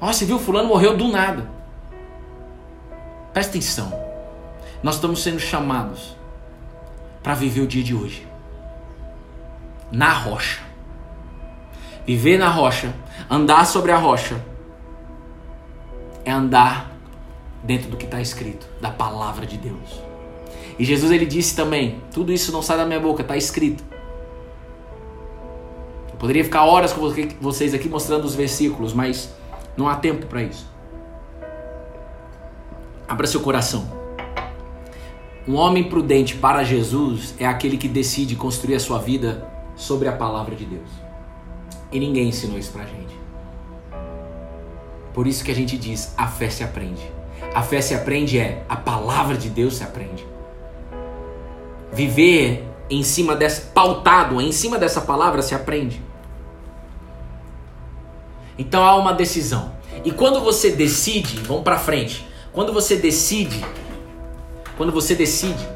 [0.00, 1.50] Ó, você viu, fulano morreu do nada.
[3.32, 3.92] Presta atenção.
[4.82, 6.16] Nós estamos sendo chamados
[7.22, 8.26] para viver o dia de hoje.
[9.92, 10.62] Na rocha.
[12.06, 12.94] Viver na rocha,
[13.28, 14.42] andar sobre a rocha,
[16.24, 16.90] é andar
[17.62, 20.00] dentro do que está escrito, da palavra de Deus.
[20.78, 23.84] E Jesus ele disse também: tudo isso não sai da minha boca, está escrito.
[26.10, 27.02] Eu poderia ficar horas com
[27.40, 29.32] vocês aqui mostrando os versículos, mas
[29.80, 30.66] não há tempo para isso.
[33.08, 33.90] Abra seu coração.
[35.48, 40.12] Um homem prudente para Jesus é aquele que decide construir a sua vida sobre a
[40.12, 40.90] palavra de Deus.
[41.90, 43.18] E ninguém ensinou isso pra gente.
[45.14, 47.10] Por isso que a gente diz: a fé se aprende.
[47.54, 50.26] A fé se aprende é a palavra de Deus se aprende.
[51.90, 56.09] Viver em cima dessa pautado em cima dessa palavra se aprende.
[58.60, 59.72] Então há uma decisão.
[60.04, 62.28] E quando você decide, vamos para frente.
[62.52, 63.64] Quando você decide,
[64.76, 65.66] quando você decide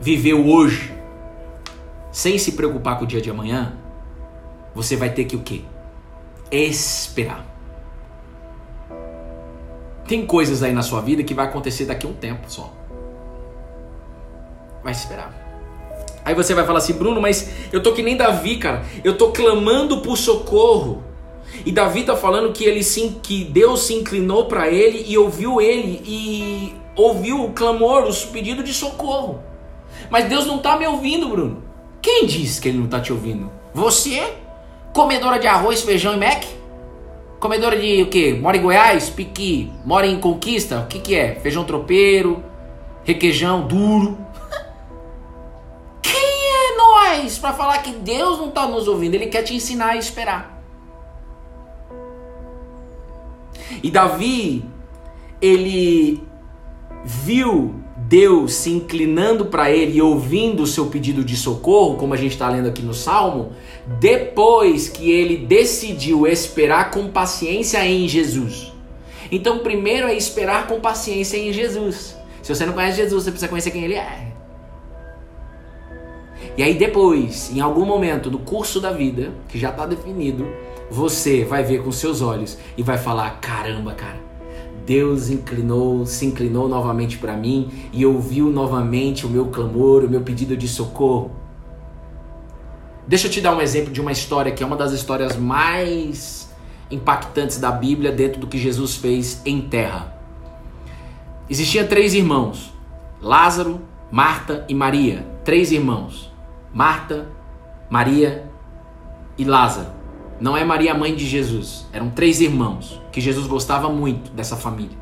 [0.00, 0.94] viver o hoje,
[2.12, 3.72] sem se preocupar com o dia de amanhã,
[4.72, 5.62] você vai ter que o quê?
[6.48, 7.44] Esperar.
[10.06, 12.72] Tem coisas aí na sua vida que vai acontecer daqui a um tempo só.
[14.84, 15.34] Vai esperar.
[16.24, 18.84] Aí você vai falar assim, Bruno, mas eu tô que nem Davi, cara.
[19.02, 21.07] Eu tô clamando por socorro.
[21.64, 22.82] E Davi está falando que ele
[23.22, 28.62] que Deus se inclinou para ele e ouviu ele e ouviu o clamor, o pedido
[28.62, 29.40] de socorro.
[30.10, 31.62] Mas Deus não está me ouvindo, Bruno.
[32.00, 33.50] Quem disse que ele não está te ouvindo?
[33.74, 34.34] Você?
[34.92, 36.44] Comedora de arroz, feijão e mac?
[37.38, 38.36] Comedora de o quê?
[38.40, 39.10] Mora em Goiás?
[39.10, 39.70] Piqui?
[39.84, 40.80] Mora em Conquista?
[40.80, 41.36] O que que é?
[41.36, 42.42] Feijão tropeiro?
[43.04, 44.18] Requeijão duro?
[46.02, 49.14] Quem é nós para falar que Deus não está nos ouvindo?
[49.14, 50.57] Ele quer te ensinar a esperar.
[53.82, 54.64] E Davi,
[55.40, 56.22] ele
[57.04, 62.16] viu Deus se inclinando para ele e ouvindo o seu pedido de socorro, como a
[62.16, 63.52] gente está lendo aqui no Salmo,
[64.00, 68.72] depois que ele decidiu esperar com paciência em Jesus.
[69.30, 72.16] Então, primeiro é esperar com paciência em Jesus.
[72.42, 74.32] Se você não conhece Jesus, você precisa conhecer quem ele é.
[76.56, 80.46] E aí, depois, em algum momento do curso da vida, que já está definido,
[80.90, 84.20] você vai ver com seus olhos e vai falar: caramba, cara,
[84.86, 90.22] Deus inclinou, se inclinou novamente para mim e ouviu novamente o meu clamor, o meu
[90.22, 91.30] pedido de socorro.
[93.06, 96.50] Deixa eu te dar um exemplo de uma história que é uma das histórias mais
[96.90, 100.16] impactantes da Bíblia dentro do que Jesus fez em terra.
[101.50, 102.72] Existiam três irmãos:
[103.20, 105.26] Lázaro, Marta e Maria.
[105.44, 106.32] Três irmãos:
[106.72, 107.28] Marta,
[107.90, 108.50] Maria
[109.36, 109.97] e Lázaro.
[110.40, 111.86] Não é Maria mãe de Jesus.
[111.92, 114.96] Eram três irmãos que Jesus gostava muito dessa família.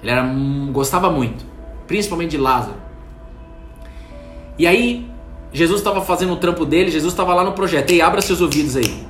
[0.00, 0.22] Ele era,
[0.70, 1.44] gostava muito,
[1.86, 2.76] principalmente de Lázaro.
[4.56, 5.10] E aí,
[5.52, 7.90] Jesus estava fazendo o trampo dele, Jesus estava lá no projeto.
[7.90, 9.06] Ei, abra seus ouvidos aí.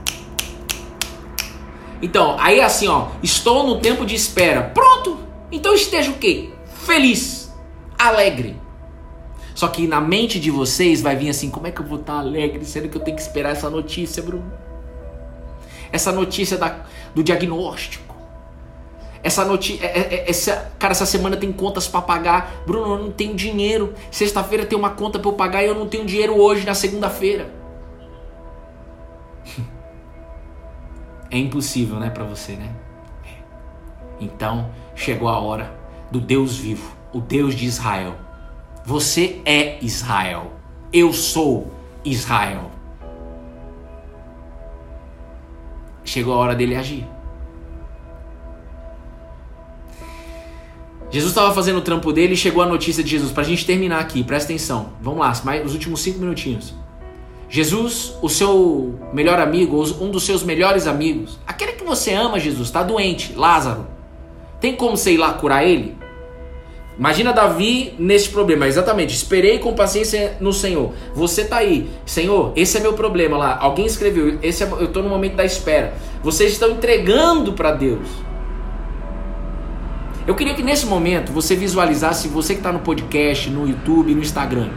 [2.01, 4.63] Então, aí assim, ó, estou no tempo de espera.
[4.63, 5.19] Pronto!
[5.51, 6.51] Então esteja o quê?
[6.65, 7.53] Feliz,
[7.99, 8.57] alegre.
[9.59, 12.21] Só que na mente de vocês vai vir assim: como é que eu vou estar
[12.21, 14.53] alegre sendo que eu tenho que esperar essa notícia, Bruno?
[15.91, 18.15] Essa notícia da, do diagnóstico.
[19.21, 22.63] Essa notícia, é, é, é, essa, cara, essa semana tem contas para pagar.
[22.65, 23.95] Bruno, eu não tenho dinheiro.
[24.13, 27.53] Sexta-feira tem uma conta para eu pagar e eu não tenho dinheiro hoje na segunda-feira.
[31.31, 32.75] É impossível, né, para você, né?
[34.19, 35.79] Então, chegou a hora
[36.11, 38.28] do Deus vivo, o Deus de Israel
[38.89, 40.51] você é Israel.
[40.91, 41.71] Eu sou
[42.03, 42.71] Israel.
[46.03, 47.07] Chegou a hora dele agir.
[51.11, 53.31] Jesus estava fazendo o trampo dele e chegou a notícia de Jesus.
[53.31, 54.95] Para a gente terminar aqui, presta atenção.
[55.03, 56.73] Vamos lá, mais os últimos cinco minutinhos.
[57.47, 62.69] Jesus, o seu melhor amigo, um dos seus melhores amigos, aquele que você ama, Jesus,
[62.69, 63.87] está doente, Lázaro.
[64.59, 65.98] Tem como você ir lá curar ele?
[66.99, 69.15] Imagina Davi nesse problema, exatamente.
[69.15, 70.93] Esperei com paciência no Senhor.
[71.15, 73.57] Você tá aí, Senhor, esse é meu problema lá.
[73.61, 75.95] Alguém escreveu, esse é, eu estou no momento da espera.
[76.25, 78.09] Vocês estão entregando para Deus.
[80.27, 84.21] Eu queria que nesse momento você visualizasse, você que está no podcast, no YouTube, no
[84.21, 84.69] Instagram.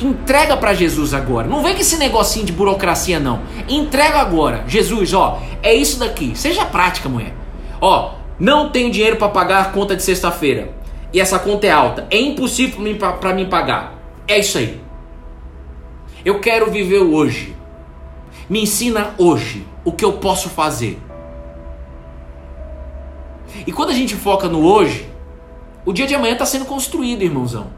[0.00, 1.46] Entrega para Jesus agora.
[1.46, 3.42] Não vem com esse negocinho de burocracia não.
[3.68, 4.64] Entrega agora.
[4.66, 6.32] Jesus, ó, é isso daqui.
[6.34, 7.32] Seja prática, mulher.
[7.80, 10.74] Ó, não tenho dinheiro para pagar a conta de sexta-feira
[11.16, 12.78] e essa conta é alta, é impossível
[13.18, 13.94] para mim pagar.
[14.28, 14.78] É isso aí.
[16.22, 17.56] Eu quero viver hoje.
[18.50, 20.98] Me ensina hoje o que eu posso fazer.
[23.66, 25.10] E quando a gente foca no hoje,
[25.86, 27.68] o dia de amanhã está sendo construído, irmãozão.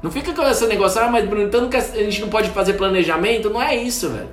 [0.00, 3.50] Não fica com esse negócio, ah, mas Bruno, então a gente não pode fazer planejamento.
[3.50, 4.28] Não é isso, velho.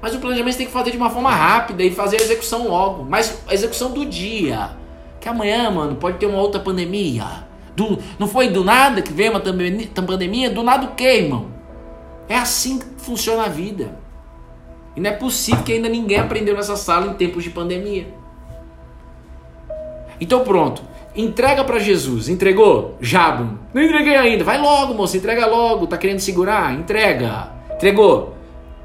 [0.00, 3.04] Mas o planejamento tem que fazer de uma forma rápida e fazer a execução logo.
[3.04, 4.70] Mas a execução do dia.
[5.20, 7.44] Que amanhã, mano, pode ter uma outra pandemia.
[7.76, 10.50] Do, não foi do nada que veio uma pandemia?
[10.50, 11.48] Do nada o que, irmão?
[12.28, 13.96] É assim que funciona a vida.
[14.96, 18.06] E não é possível que ainda ninguém aprendeu nessa sala em tempos de pandemia.
[20.18, 20.82] Então pronto.
[21.14, 22.28] Entrega para Jesus.
[22.28, 22.96] Entregou?
[23.00, 24.42] Já, Não entreguei ainda.
[24.42, 25.16] Vai logo, moço.
[25.16, 25.86] Entrega logo.
[25.86, 26.74] Tá querendo segurar?
[26.74, 27.50] Entrega.
[27.74, 28.34] Entregou?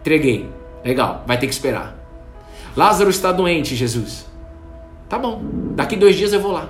[0.01, 0.49] Entreguei.
[0.83, 1.23] Legal.
[1.25, 1.95] Vai ter que esperar.
[2.75, 4.25] Lázaro está doente, Jesus.
[5.07, 5.41] Tá bom.
[5.75, 6.69] Daqui dois dias eu vou lá.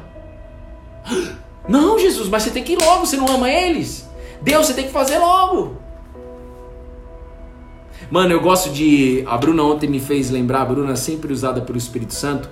[1.67, 4.09] Não, Jesus, mas você tem que ir logo, você não ama eles?
[4.41, 5.77] Deus, você tem que fazer logo.
[8.09, 9.23] Mano, eu gosto de.
[9.27, 12.49] A Bruna ontem me fez lembrar, a Bruna sempre usada pelo Espírito Santo,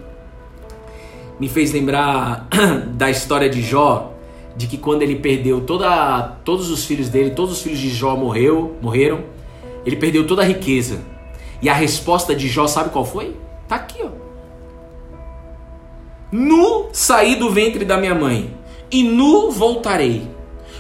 [1.40, 2.48] me fez lembrar
[2.94, 4.14] da história de Jó,
[4.56, 8.16] de que quando ele perdeu toda, todos os filhos dele, todos os filhos de Jó
[8.16, 9.24] morreu, morreram,
[9.86, 11.02] ele perdeu toda a riqueza.
[11.62, 13.36] E a resposta de Jó, sabe qual foi?
[13.68, 14.10] Tá aqui, ó.
[16.32, 18.59] Nu saí do ventre da minha mãe
[18.92, 20.28] e nu voltarei.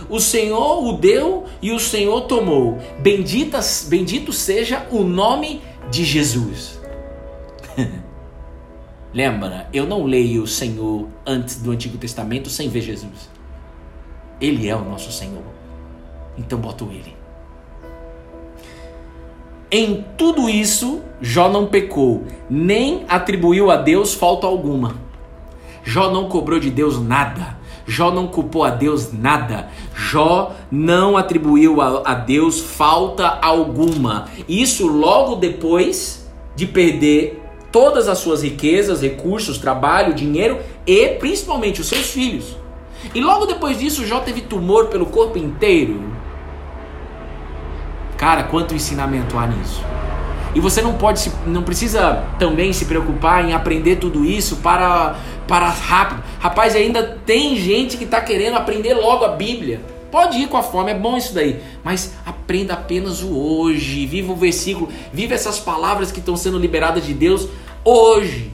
[0.10, 2.80] O Senhor o deu e o Senhor tomou.
[3.00, 6.80] Benditas, bendito seja o nome de Jesus.
[9.13, 13.30] Lembra, eu não leio o Senhor antes do Antigo Testamento sem ver Jesus.
[14.39, 15.43] Ele é o nosso Senhor.
[16.38, 17.15] Então boto ele.
[19.72, 24.95] Em tudo isso, Jó não pecou, nem atribuiu a Deus falta alguma.
[25.84, 27.59] Jó não cobrou de Deus nada.
[27.89, 29.69] Jó não culpou a Deus nada.
[29.95, 34.29] Jó não atribuiu a, a Deus falta alguma.
[34.47, 41.87] Isso logo depois de perder todas as suas riquezas, recursos, trabalho, dinheiro e principalmente os
[41.87, 42.55] seus filhos.
[43.15, 45.99] E logo depois disso, Jó teve tumor pelo corpo inteiro.
[48.17, 49.83] Cara, quanto ensinamento há nisso.
[50.54, 55.16] E você não pode se, não precisa também se preocupar em aprender tudo isso para
[55.47, 56.24] para rápido.
[56.39, 59.82] Rapaz, ainda tem gente que está querendo aprender logo a Bíblia.
[60.12, 61.60] Pode ir com a fome, é bom isso daí.
[61.84, 64.06] Mas aprenda apenas o hoje.
[64.06, 64.89] Viva o versículo.
[65.12, 67.47] Viva essas palavras que estão sendo liberadas de Deus
[67.84, 68.52] hoje.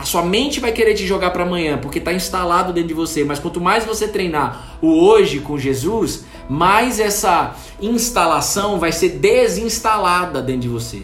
[0.00, 3.22] A sua mente vai querer te jogar para amanhã, porque está instalado dentro de você.
[3.22, 10.40] Mas quanto mais você treinar o hoje com Jesus, mais essa instalação vai ser desinstalada
[10.40, 11.02] dentro de você.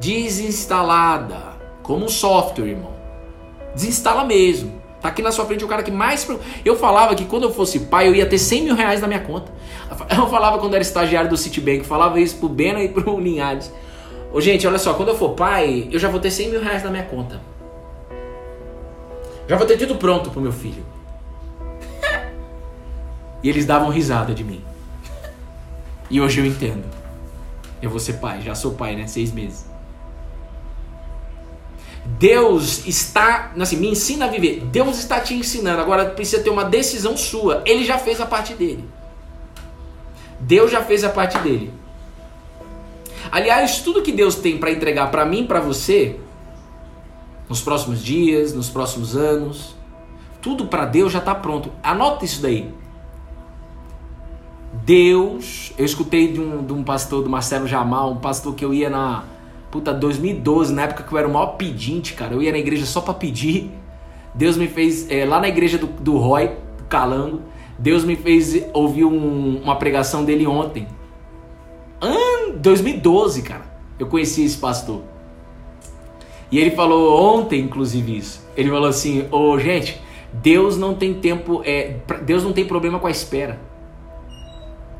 [0.00, 1.36] Desinstalada.
[1.84, 2.90] Como um software, irmão.
[3.76, 4.82] Desinstala mesmo.
[5.00, 6.28] Tá aqui na sua frente o cara que mais.
[6.64, 9.20] Eu falava que quando eu fosse pai eu ia ter 100 mil reais na minha
[9.20, 9.52] conta.
[10.10, 13.72] Eu falava quando era estagiário do Citibank, falava isso pro Bena e pro Linhares.
[14.32, 16.82] Ô, gente, olha só, quando eu for pai, eu já vou ter 100 mil reais
[16.82, 17.40] na minha conta.
[19.48, 20.84] Já vou ter tudo pronto pro meu filho.
[23.42, 24.62] e eles davam risada de mim.
[26.10, 26.84] E hoje eu entendo.
[27.80, 29.06] Eu vou ser pai, já sou pai, né?
[29.06, 29.66] Seis meses.
[32.18, 34.60] Deus está, assim, me ensina a viver.
[34.66, 35.80] Deus está te ensinando.
[35.80, 37.62] Agora precisa ter uma decisão sua.
[37.66, 38.88] Ele já fez a parte dele.
[40.40, 41.72] Deus já fez a parte dele.
[43.30, 46.16] Aliás, tudo que Deus tem para entregar para mim, para você,
[47.48, 49.76] nos próximos dias, nos próximos anos.
[50.40, 51.70] Tudo para Deus já está pronto.
[51.82, 52.72] Anota isso daí.
[54.84, 58.74] Deus, eu escutei de um, de um pastor, do Marcelo Jamal, um pastor que eu
[58.74, 59.24] ia na
[59.70, 62.34] puta 2012, na época que eu era o maior pedinte, cara.
[62.34, 63.70] Eu ia na igreja só para pedir.
[64.34, 67.40] Deus me fez, é, lá na igreja do, do Roy, do Calango,
[67.78, 70.86] Deus me fez ouvir um, uma pregação dele ontem.
[72.00, 73.64] An 2012, cara.
[73.98, 75.02] Eu conheci esse pastor.
[76.50, 78.46] E ele falou ontem, inclusive, isso.
[78.56, 80.00] Ele falou assim: Ô, oh, gente,
[80.32, 83.60] Deus não tem tempo, é, Deus não tem problema com a espera.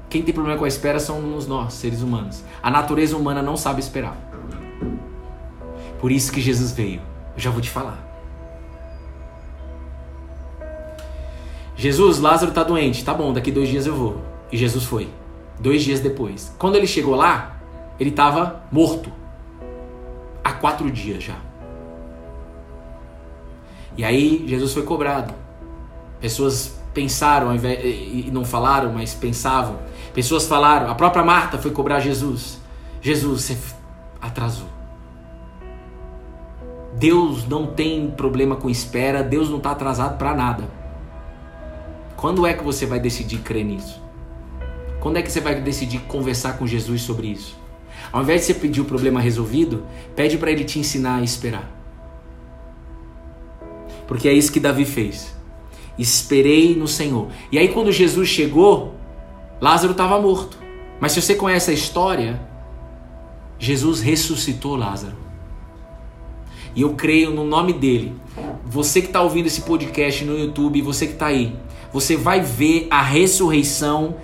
[0.08, 2.42] Quem tem problema com a espera somos nós, seres humanos.
[2.62, 4.16] A natureza humana não sabe esperar.
[6.00, 7.00] Por isso que Jesus veio.
[7.34, 8.04] Eu já vou te falar.
[11.76, 13.04] Jesus, Lázaro está doente.
[13.04, 14.22] Tá bom, daqui dois dias eu vou.
[14.50, 15.08] E Jesus foi.
[15.58, 16.54] Dois dias depois.
[16.58, 17.60] Quando ele chegou lá,
[17.98, 19.12] ele estava morto
[20.46, 21.34] há quatro dias já.
[23.96, 25.34] E aí Jesus foi cobrado.
[26.20, 29.78] Pessoas pensaram e não falaram, mas pensavam.
[30.14, 30.88] Pessoas falaram.
[30.88, 32.60] A própria Marta foi cobrar Jesus.
[33.02, 33.58] Jesus, você
[34.20, 34.68] atrasou.
[36.94, 39.24] Deus não tem problema com espera.
[39.24, 40.64] Deus não está atrasado para nada.
[42.16, 44.00] Quando é que você vai decidir crer nisso?
[45.00, 47.65] Quando é que você vai decidir conversar com Jesus sobre isso?
[48.12, 49.84] Ao invés de você pedir o problema resolvido,
[50.14, 51.70] pede para ele te ensinar a esperar.
[54.06, 55.34] Porque é isso que Davi fez.
[55.98, 57.28] Esperei no Senhor.
[57.50, 58.94] E aí quando Jesus chegou,
[59.60, 60.58] Lázaro estava morto.
[61.00, 62.40] Mas se você conhece a história,
[63.58, 65.16] Jesus ressuscitou Lázaro.
[66.74, 68.14] E eu creio no nome dele.
[68.66, 71.56] Você que está ouvindo esse podcast no YouTube, você que está aí,
[71.92, 74.16] você vai ver a ressurreição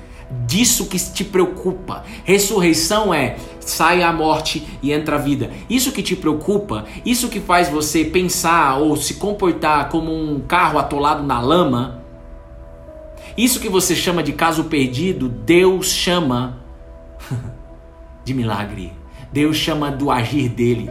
[0.46, 2.04] disso que te preocupa.
[2.24, 5.50] Ressurreição é sai a morte e entra a vida.
[5.68, 10.78] Isso que te preocupa, isso que faz você pensar ou se comportar como um carro
[10.78, 12.02] atolado na lama,
[13.36, 16.58] isso que você chama de caso perdido, Deus chama
[18.24, 18.92] de milagre.
[19.32, 20.90] Deus chama do agir dele.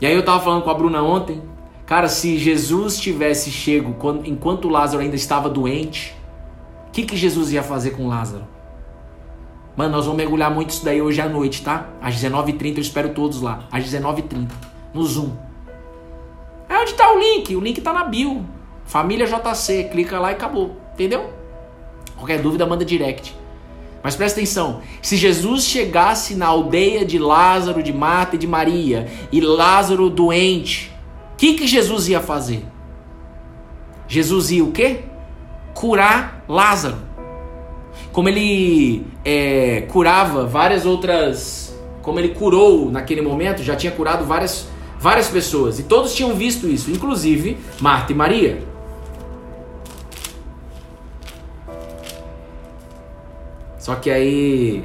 [0.00, 1.40] E aí eu tava falando com a Bruna ontem,
[1.86, 6.16] cara, se Jesus tivesse chego quando, enquanto Lázaro ainda estava doente,
[6.88, 8.44] o que, que Jesus ia fazer com Lázaro?
[9.76, 11.88] Mano, nós vamos mergulhar muito isso daí hoje à noite, tá?
[12.00, 13.64] Às 19h30 eu espero todos lá.
[13.70, 14.48] Às 19h30.
[14.92, 15.30] No Zoom.
[16.68, 17.56] É onde tá o link?
[17.56, 18.44] O link tá na bio.
[18.84, 19.84] Família JC.
[19.84, 20.76] Clica lá e acabou.
[20.92, 21.32] Entendeu?
[22.16, 23.34] Qualquer dúvida, manda direct.
[24.02, 29.10] Mas presta atenção: se Jesus chegasse na aldeia de Lázaro, de Marta e de Maria,
[29.30, 30.92] e Lázaro doente,
[31.32, 32.66] o que, que Jesus ia fazer?
[34.06, 35.04] Jesus ia o quê?
[35.74, 36.98] curar Lázaro.
[38.12, 41.74] Como ele é, curava várias outras.
[42.02, 44.68] Como ele curou naquele momento, já tinha curado várias,
[44.98, 45.78] várias pessoas.
[45.78, 48.62] E todos tinham visto isso, inclusive Marta e Maria.
[53.78, 54.84] Só que aí.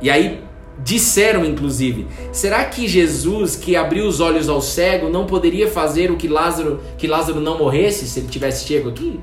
[0.00, 0.42] E aí
[0.78, 6.16] disseram, inclusive, será que Jesus, que abriu os olhos ao cego, não poderia fazer o
[6.16, 9.20] que Lázaro, que Lázaro não morresse se ele tivesse chego aqui?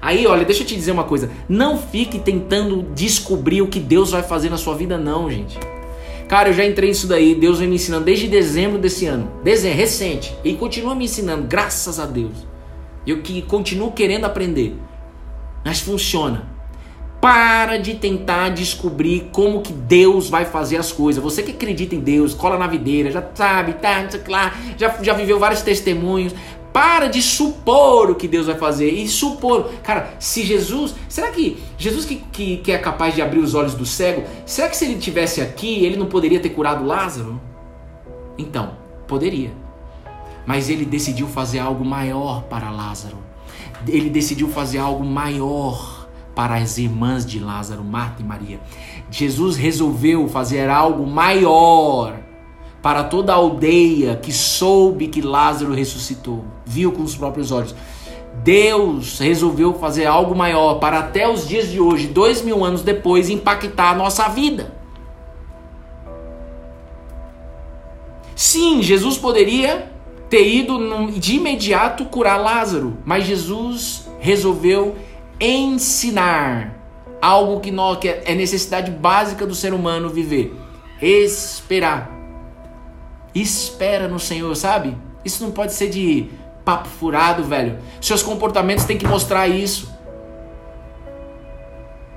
[0.00, 1.30] Aí, olha, deixa eu te dizer uma coisa.
[1.48, 5.58] Não fique tentando descobrir o que Deus vai fazer na sua vida, não, gente.
[6.26, 7.34] Cara, eu já entrei nisso daí.
[7.34, 9.30] Deus vem me ensinando desde dezembro desse ano.
[9.42, 10.34] Dezembro, recente.
[10.44, 12.46] E continua me ensinando, graças a Deus.
[13.06, 14.76] Eu que continuo querendo aprender.
[15.64, 16.48] Mas funciona.
[17.20, 21.22] Para de tentar descobrir como que Deus vai fazer as coisas.
[21.22, 25.02] Você que acredita em Deus, cola na videira, já sabe, tá, não sei lá, já,
[25.02, 26.32] já viveu vários testemunhos.
[26.72, 29.70] Para de supor o que Deus vai fazer e supor.
[29.82, 30.94] Cara, se Jesus.
[31.08, 34.68] Será que Jesus que, que, que é capaz de abrir os olhos do cego, será
[34.68, 37.40] que se ele tivesse aqui, ele não poderia ter curado Lázaro?
[38.38, 39.52] Então, poderia.
[40.46, 43.18] Mas ele decidiu fazer algo maior para Lázaro.
[43.86, 48.60] Ele decidiu fazer algo maior para as irmãs de Lázaro, Marta e Maria.
[49.10, 52.29] Jesus resolveu fazer algo maior
[52.82, 57.74] para toda a aldeia que soube que Lázaro ressuscitou, viu com os próprios olhos.
[58.42, 63.28] Deus resolveu fazer algo maior para até os dias de hoje, dois mil anos depois,
[63.28, 64.74] impactar a nossa vida.
[68.34, 69.92] Sim, Jesus poderia
[70.30, 74.96] ter ido de imediato curar Lázaro, mas Jesus resolveu
[75.38, 76.78] ensinar
[77.20, 80.54] algo que, nós, que é necessidade básica do ser humano viver:
[81.02, 82.19] esperar.
[83.34, 84.96] Espera no Senhor, sabe?
[85.24, 86.28] Isso não pode ser de
[86.64, 87.78] papo furado, velho.
[88.00, 89.92] Seus comportamentos têm que mostrar isso.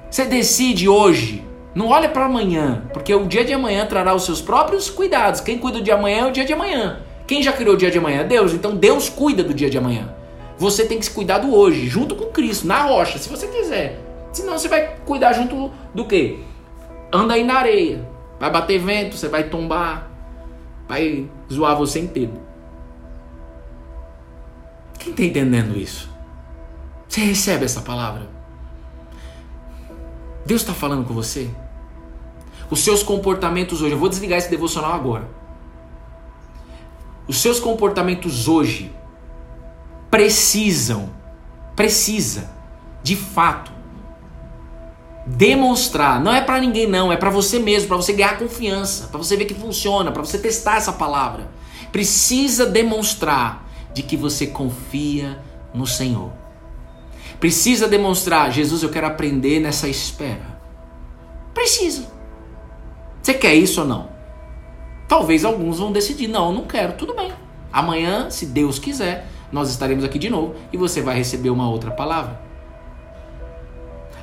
[0.10, 1.44] Você decide hoje.
[1.76, 5.42] Não olha para amanhã, porque o dia de amanhã trará os seus próprios cuidados.
[5.42, 7.00] Quem cuida do dia de amanhã é o dia de amanhã.
[7.26, 8.24] Quem já criou o dia de amanhã?
[8.24, 8.54] Deus.
[8.54, 10.14] Então Deus cuida do dia de amanhã.
[10.56, 14.00] Você tem que se cuidar do hoje, junto com Cristo, na rocha, se você quiser.
[14.32, 16.40] Senão você vai cuidar junto do quê?
[17.12, 18.08] Anda aí na areia.
[18.40, 20.13] Vai bater vento, você vai tombar
[20.88, 22.34] vai zoar você inteiro.
[25.00, 26.10] Quem está entendendo isso?
[27.08, 28.30] Você recebe essa palavra?
[30.46, 31.50] Deus está falando com você?
[32.70, 35.30] Os seus comportamentos hoje, eu vou desligar esse devocional agora.
[37.28, 38.92] Os seus comportamentos hoje
[40.10, 41.10] precisam,
[41.76, 42.50] precisa,
[43.02, 43.72] de fato,
[45.26, 46.22] demonstrar.
[46.22, 49.36] Não é para ninguém não, é para você mesmo, para você ganhar confiança, para você
[49.36, 51.50] ver que funciona, para você testar essa palavra.
[51.92, 55.40] Precisa demonstrar de que você confia
[55.74, 56.32] no Senhor.
[57.40, 60.60] Precisa demonstrar, Jesus, eu quero aprender nessa espera.
[61.54, 62.08] Precisa.
[63.22, 64.10] Você quer isso ou não?
[65.08, 67.32] Talvez alguns vão decidir, não, não quero, tudo bem.
[67.72, 71.92] Amanhã, se Deus quiser, nós estaremos aqui de novo e você vai receber uma outra
[71.92, 72.42] palavra.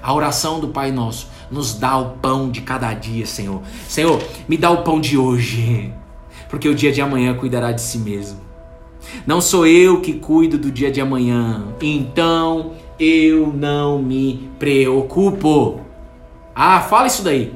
[0.03, 3.61] A oração do Pai Nosso nos dá o pão de cada dia, Senhor.
[3.88, 5.92] Senhor, me dá o pão de hoje,
[6.48, 8.40] porque o dia de amanhã cuidará de si mesmo.
[9.26, 15.80] Não sou eu que cuido do dia de amanhã, então eu não me preocupo.
[16.55, 17.55] Ah, fala isso daí.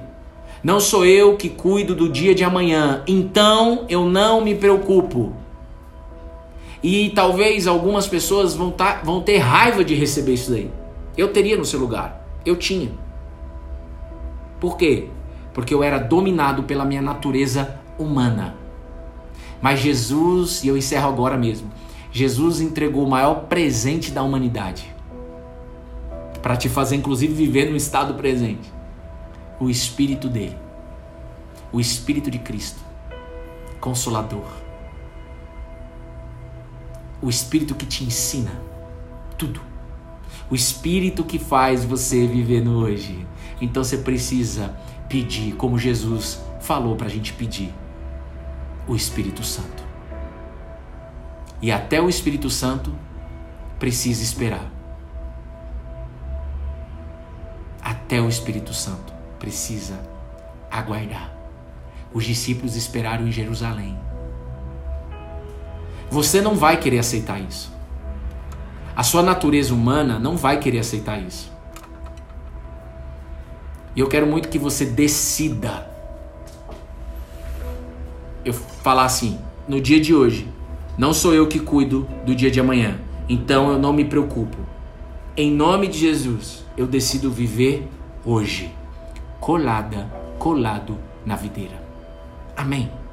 [0.63, 5.35] Não sou eu que cuido do dia de amanhã, então eu não me preocupo.
[6.83, 10.71] E talvez algumas pessoas vão, tá, vão ter raiva de receber isso daí.
[11.17, 12.24] Eu teria no seu lugar.
[12.45, 12.93] Eu tinha.
[14.61, 15.09] Por quê?
[15.53, 18.55] Porque eu era dominado pela minha natureza humana.
[19.61, 21.71] Mas Jesus, e eu encerro agora mesmo,
[22.13, 24.95] Jesus entregou o maior presente da humanidade
[26.43, 28.73] para te fazer, inclusive, viver no estado presente
[29.59, 30.59] o Espírito dele,
[31.73, 32.81] o Espírito de Cristo,
[33.81, 34.47] Consolador,
[37.23, 38.53] o Espírito que te ensina
[39.39, 39.74] tudo
[40.51, 43.27] o espírito que faz você viver no hoje.
[43.61, 44.75] Então você precisa
[45.09, 47.73] pedir, como Jesus falou para a gente pedir,
[48.87, 49.83] o Espírito Santo.
[51.61, 52.95] E até o Espírito Santo
[53.79, 54.71] precisa esperar.
[57.83, 59.99] Até o Espírito Santo precisa
[60.71, 61.33] aguardar.
[62.13, 63.99] Os discípulos esperaram em Jerusalém.
[66.11, 67.74] Você não vai querer aceitar isso.
[68.97, 71.53] A sua natureza humana não vai querer aceitar isso.
[73.97, 75.91] E eu quero muito que você decida.
[78.45, 80.49] Eu falar assim, no dia de hoje,
[80.97, 82.99] não sou eu que cuido do dia de amanhã.
[83.29, 84.59] Então eu não me preocupo.
[85.37, 87.89] Em nome de Jesus, eu decido viver
[88.25, 88.73] hoje,
[89.41, 91.83] colada, colado na videira.
[92.57, 93.04] Amém.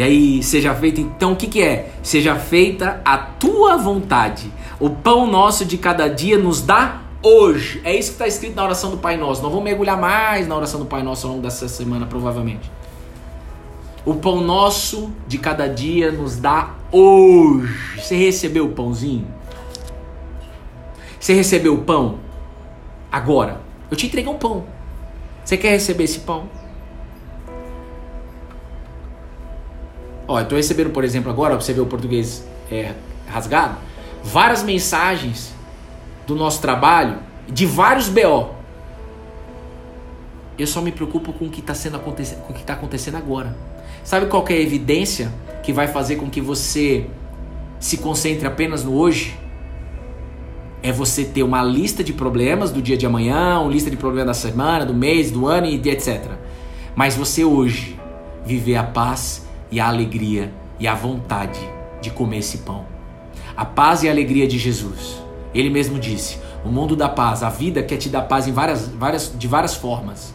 [0.00, 1.92] E aí, seja feita então, o que, que é?
[2.02, 4.50] Seja feita a tua vontade.
[4.80, 7.82] O pão nosso de cada dia nos dá hoje.
[7.84, 9.42] É isso que está escrito na oração do Pai Nosso.
[9.42, 12.72] Não vou mergulhar mais na oração do Pai Nosso ao longo dessa semana, provavelmente.
[14.02, 18.00] O pão nosso de cada dia nos dá hoje.
[18.00, 19.26] Você recebeu o pãozinho?
[21.20, 22.20] Você recebeu o pão?
[23.12, 23.60] Agora.
[23.90, 24.64] Eu te entreguei um pão.
[25.44, 26.48] Você quer receber esse pão?
[30.30, 32.94] Ó, eu tô recebendo, por exemplo, agora, pra você ver o português é,
[33.26, 33.78] rasgado,
[34.22, 35.52] várias mensagens
[36.24, 37.18] do nosso trabalho,
[37.48, 38.50] de vários BO.
[40.56, 43.56] Eu só me preocupo com o que está sendo com o que tá acontecendo agora.
[44.04, 45.32] Sabe qual é a evidência
[45.64, 47.06] que vai fazer com que você
[47.80, 49.36] se concentre apenas no hoje,
[50.80, 54.28] é você ter uma lista de problemas do dia de amanhã, uma lista de problemas
[54.28, 56.24] da semana, do mês, do ano e etc.
[56.94, 57.98] Mas você hoje
[58.46, 61.60] viver a paz e a alegria e a vontade
[62.00, 62.86] de comer esse pão.
[63.56, 65.22] A paz e a alegria de Jesus.
[65.54, 68.88] Ele mesmo disse: o mundo da paz, a vida quer te dar paz em várias,
[68.88, 70.34] várias, de várias formas.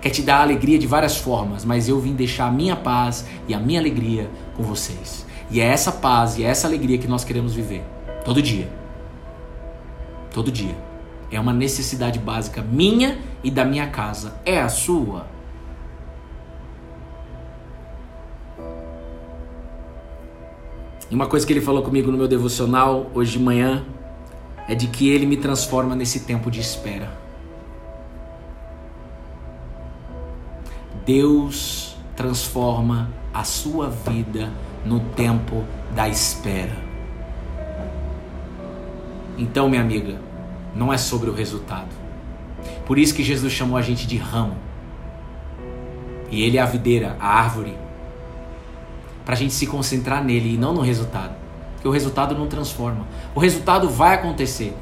[0.00, 3.52] Quer te dar alegria de várias formas, mas eu vim deixar a minha paz e
[3.52, 5.26] a minha alegria com vocês.
[5.50, 7.84] E é essa paz e é essa alegria que nós queremos viver
[8.24, 8.68] todo dia.
[10.32, 10.74] Todo dia.
[11.30, 14.34] É uma necessidade básica minha e da minha casa.
[14.44, 15.26] É a sua.
[21.10, 23.84] E uma coisa que ele falou comigo no meu devocional hoje de manhã
[24.68, 27.10] é de que ele me transforma nesse tempo de espera.
[31.04, 34.52] Deus transforma a sua vida
[34.84, 35.64] no tempo
[35.96, 36.76] da espera.
[39.36, 40.20] Então, minha amiga,
[40.76, 41.88] não é sobre o resultado.
[42.86, 44.56] Por isso que Jesus chamou a gente de ramo.
[46.30, 47.76] E ele é a videira, a árvore
[49.30, 51.36] para a gente se concentrar nele e não no resultado.
[51.74, 53.06] Porque o resultado não transforma.
[53.32, 54.76] O resultado vai acontecer,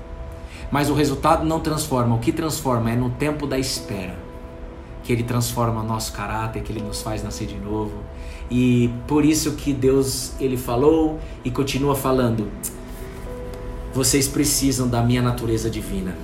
[0.70, 2.14] mas o resultado não transforma.
[2.14, 4.16] O que transforma é no tempo da espera.
[5.04, 7.92] Que ele transforma nosso caráter, que ele nos faz nascer de novo.
[8.50, 12.48] E por isso que Deus ele falou e continua falando.
[13.92, 16.16] Vocês precisam da minha natureza divina.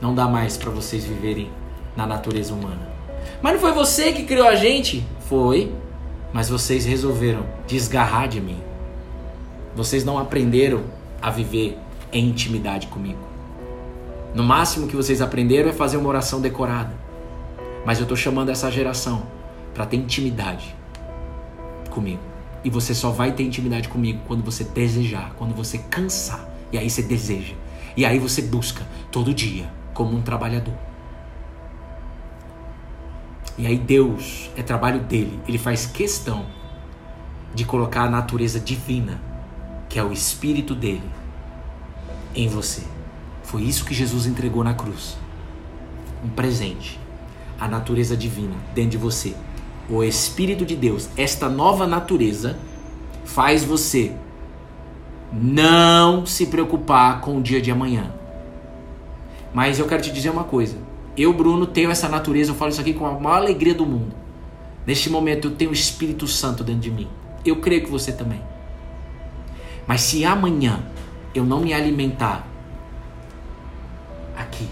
[0.00, 1.50] Não dá mais para vocês viverem
[1.94, 2.88] na natureza humana.
[3.42, 5.06] Mas não foi você que criou a gente?
[5.28, 5.70] Foi
[6.32, 8.58] mas vocês resolveram desgarrar de mim.
[9.74, 10.82] Vocês não aprenderam
[11.20, 11.78] a viver
[12.12, 13.18] em intimidade comigo.
[14.34, 16.94] No máximo que vocês aprenderam é fazer uma oração decorada.
[17.84, 19.22] Mas eu estou chamando essa geração
[19.74, 20.74] para ter intimidade
[21.90, 22.20] comigo.
[22.62, 26.48] E você só vai ter intimidade comigo quando você desejar, quando você cansar.
[26.72, 27.54] E aí você deseja.
[27.96, 30.74] E aí você busca todo dia, como um trabalhador.
[33.60, 36.46] E aí Deus, é trabalho dele, ele faz questão
[37.54, 39.20] de colocar a natureza divina,
[39.86, 41.02] que é o espírito dele,
[42.34, 42.84] em você.
[43.42, 45.14] Foi isso que Jesus entregou na cruz.
[46.24, 46.98] Um presente.
[47.60, 49.36] A natureza divina dentro de você.
[49.90, 52.58] O espírito de Deus, esta nova natureza
[53.26, 54.16] faz você
[55.30, 58.10] não se preocupar com o dia de amanhã.
[59.52, 60.78] Mas eu quero te dizer uma coisa:
[61.16, 64.14] eu, Bruno, tenho essa natureza, eu falo isso aqui com a maior alegria do mundo.
[64.86, 67.08] Neste momento eu tenho o Espírito Santo dentro de mim.
[67.44, 68.40] Eu creio que você também.
[69.86, 70.80] Mas se amanhã
[71.34, 72.46] eu não me alimentar
[74.36, 74.68] aqui,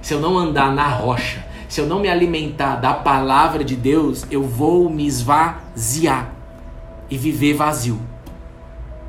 [0.00, 4.26] se eu não andar na rocha, se eu não me alimentar da palavra de Deus,
[4.30, 6.34] eu vou me esvaziar
[7.08, 8.00] e viver vazio.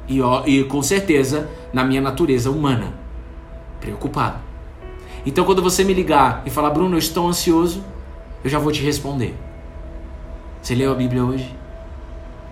[0.08, 2.94] E, e com certeza na minha natureza humana,
[3.80, 4.38] preocupado.
[5.26, 7.84] Então, quando você me ligar e falar, Bruno, eu estou ansioso,
[8.44, 9.36] eu já vou te responder.
[10.62, 11.56] Você leu a Bíblia hoje?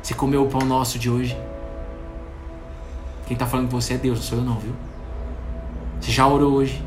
[0.02, 1.38] Você comeu o pão nosso de hoje?
[3.28, 4.74] Quem está falando com você é Deus, não sou eu não, viu?
[6.00, 6.84] Você já orou hoje?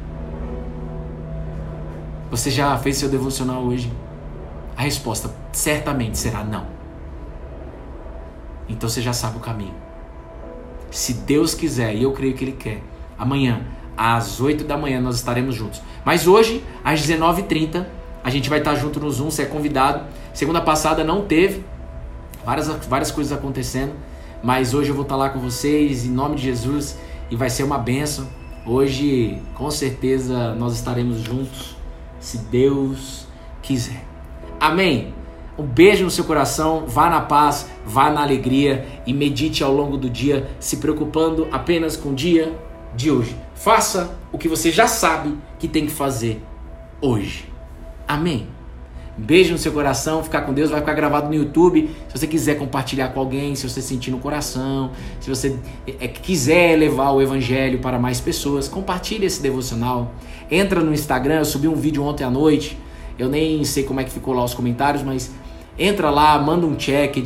[2.30, 3.90] Você já fez seu devocional hoje?
[4.76, 6.66] A resposta certamente será não.
[8.68, 9.74] Então você já sabe o caminho.
[10.90, 12.82] Se Deus quiser, e eu creio que Ele quer,
[13.16, 13.64] amanhã
[13.96, 15.80] às 8 da manhã nós estaremos juntos.
[16.04, 17.86] Mas hoje, às 19h30,
[18.22, 20.04] a gente vai estar junto no Zoom, você é convidado.
[20.32, 21.64] Segunda passada não teve,
[22.44, 23.92] várias, várias coisas acontecendo,
[24.42, 26.98] mas hoje eu vou estar lá com vocês, em nome de Jesus,
[27.30, 28.26] e vai ser uma benção.
[28.66, 31.76] Hoje, com certeza, nós estaremos juntos,
[32.18, 33.26] se Deus
[33.62, 34.02] quiser.
[34.58, 35.12] Amém?
[35.56, 39.96] Um beijo no seu coração, vá na paz, vá na alegria e medite ao longo
[39.96, 42.52] do dia, se preocupando apenas com o dia
[42.96, 43.36] de hoje.
[43.54, 46.42] Faça o que você já sabe que tem que fazer
[47.00, 47.48] hoje.
[48.06, 48.48] Amém.
[49.16, 51.88] Beijo no seu coração, ficar com Deus, vai ficar gravado no YouTube.
[52.08, 54.90] Se você quiser compartilhar com alguém, se você sentir no coração,
[55.20, 60.12] se você é, quiser levar o evangelho para mais pessoas, compartilhe esse devocional.
[60.50, 62.76] Entra no Instagram, eu subi um vídeo ontem à noite.
[63.16, 65.30] Eu nem sei como é que ficou lá os comentários, mas
[65.78, 67.16] entra lá, manda um check,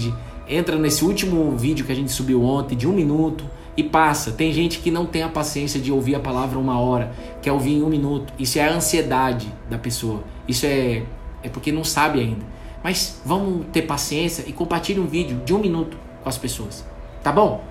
[0.46, 3.44] entra nesse último vídeo que a gente subiu ontem de um minuto
[3.78, 4.32] e passa.
[4.32, 7.74] Tem gente que não tem a paciência de ouvir a palavra uma hora, quer ouvir
[7.74, 8.32] em um minuto.
[8.36, 10.24] Isso é a ansiedade da pessoa.
[10.48, 11.04] Isso é,
[11.44, 12.44] é porque não sabe ainda.
[12.82, 16.84] Mas vamos ter paciência e compartilhe um vídeo de um minuto com as pessoas.
[17.22, 17.62] Tá bom?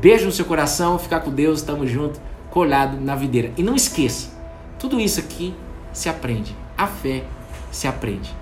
[0.00, 2.18] Beijo no seu coração, ficar com Deus, tamo junto,
[2.50, 3.52] colhado na videira.
[3.58, 4.30] E não esqueça,
[4.78, 5.54] tudo isso aqui
[5.92, 6.56] se aprende.
[6.78, 7.24] A fé
[7.70, 8.34] se aprende.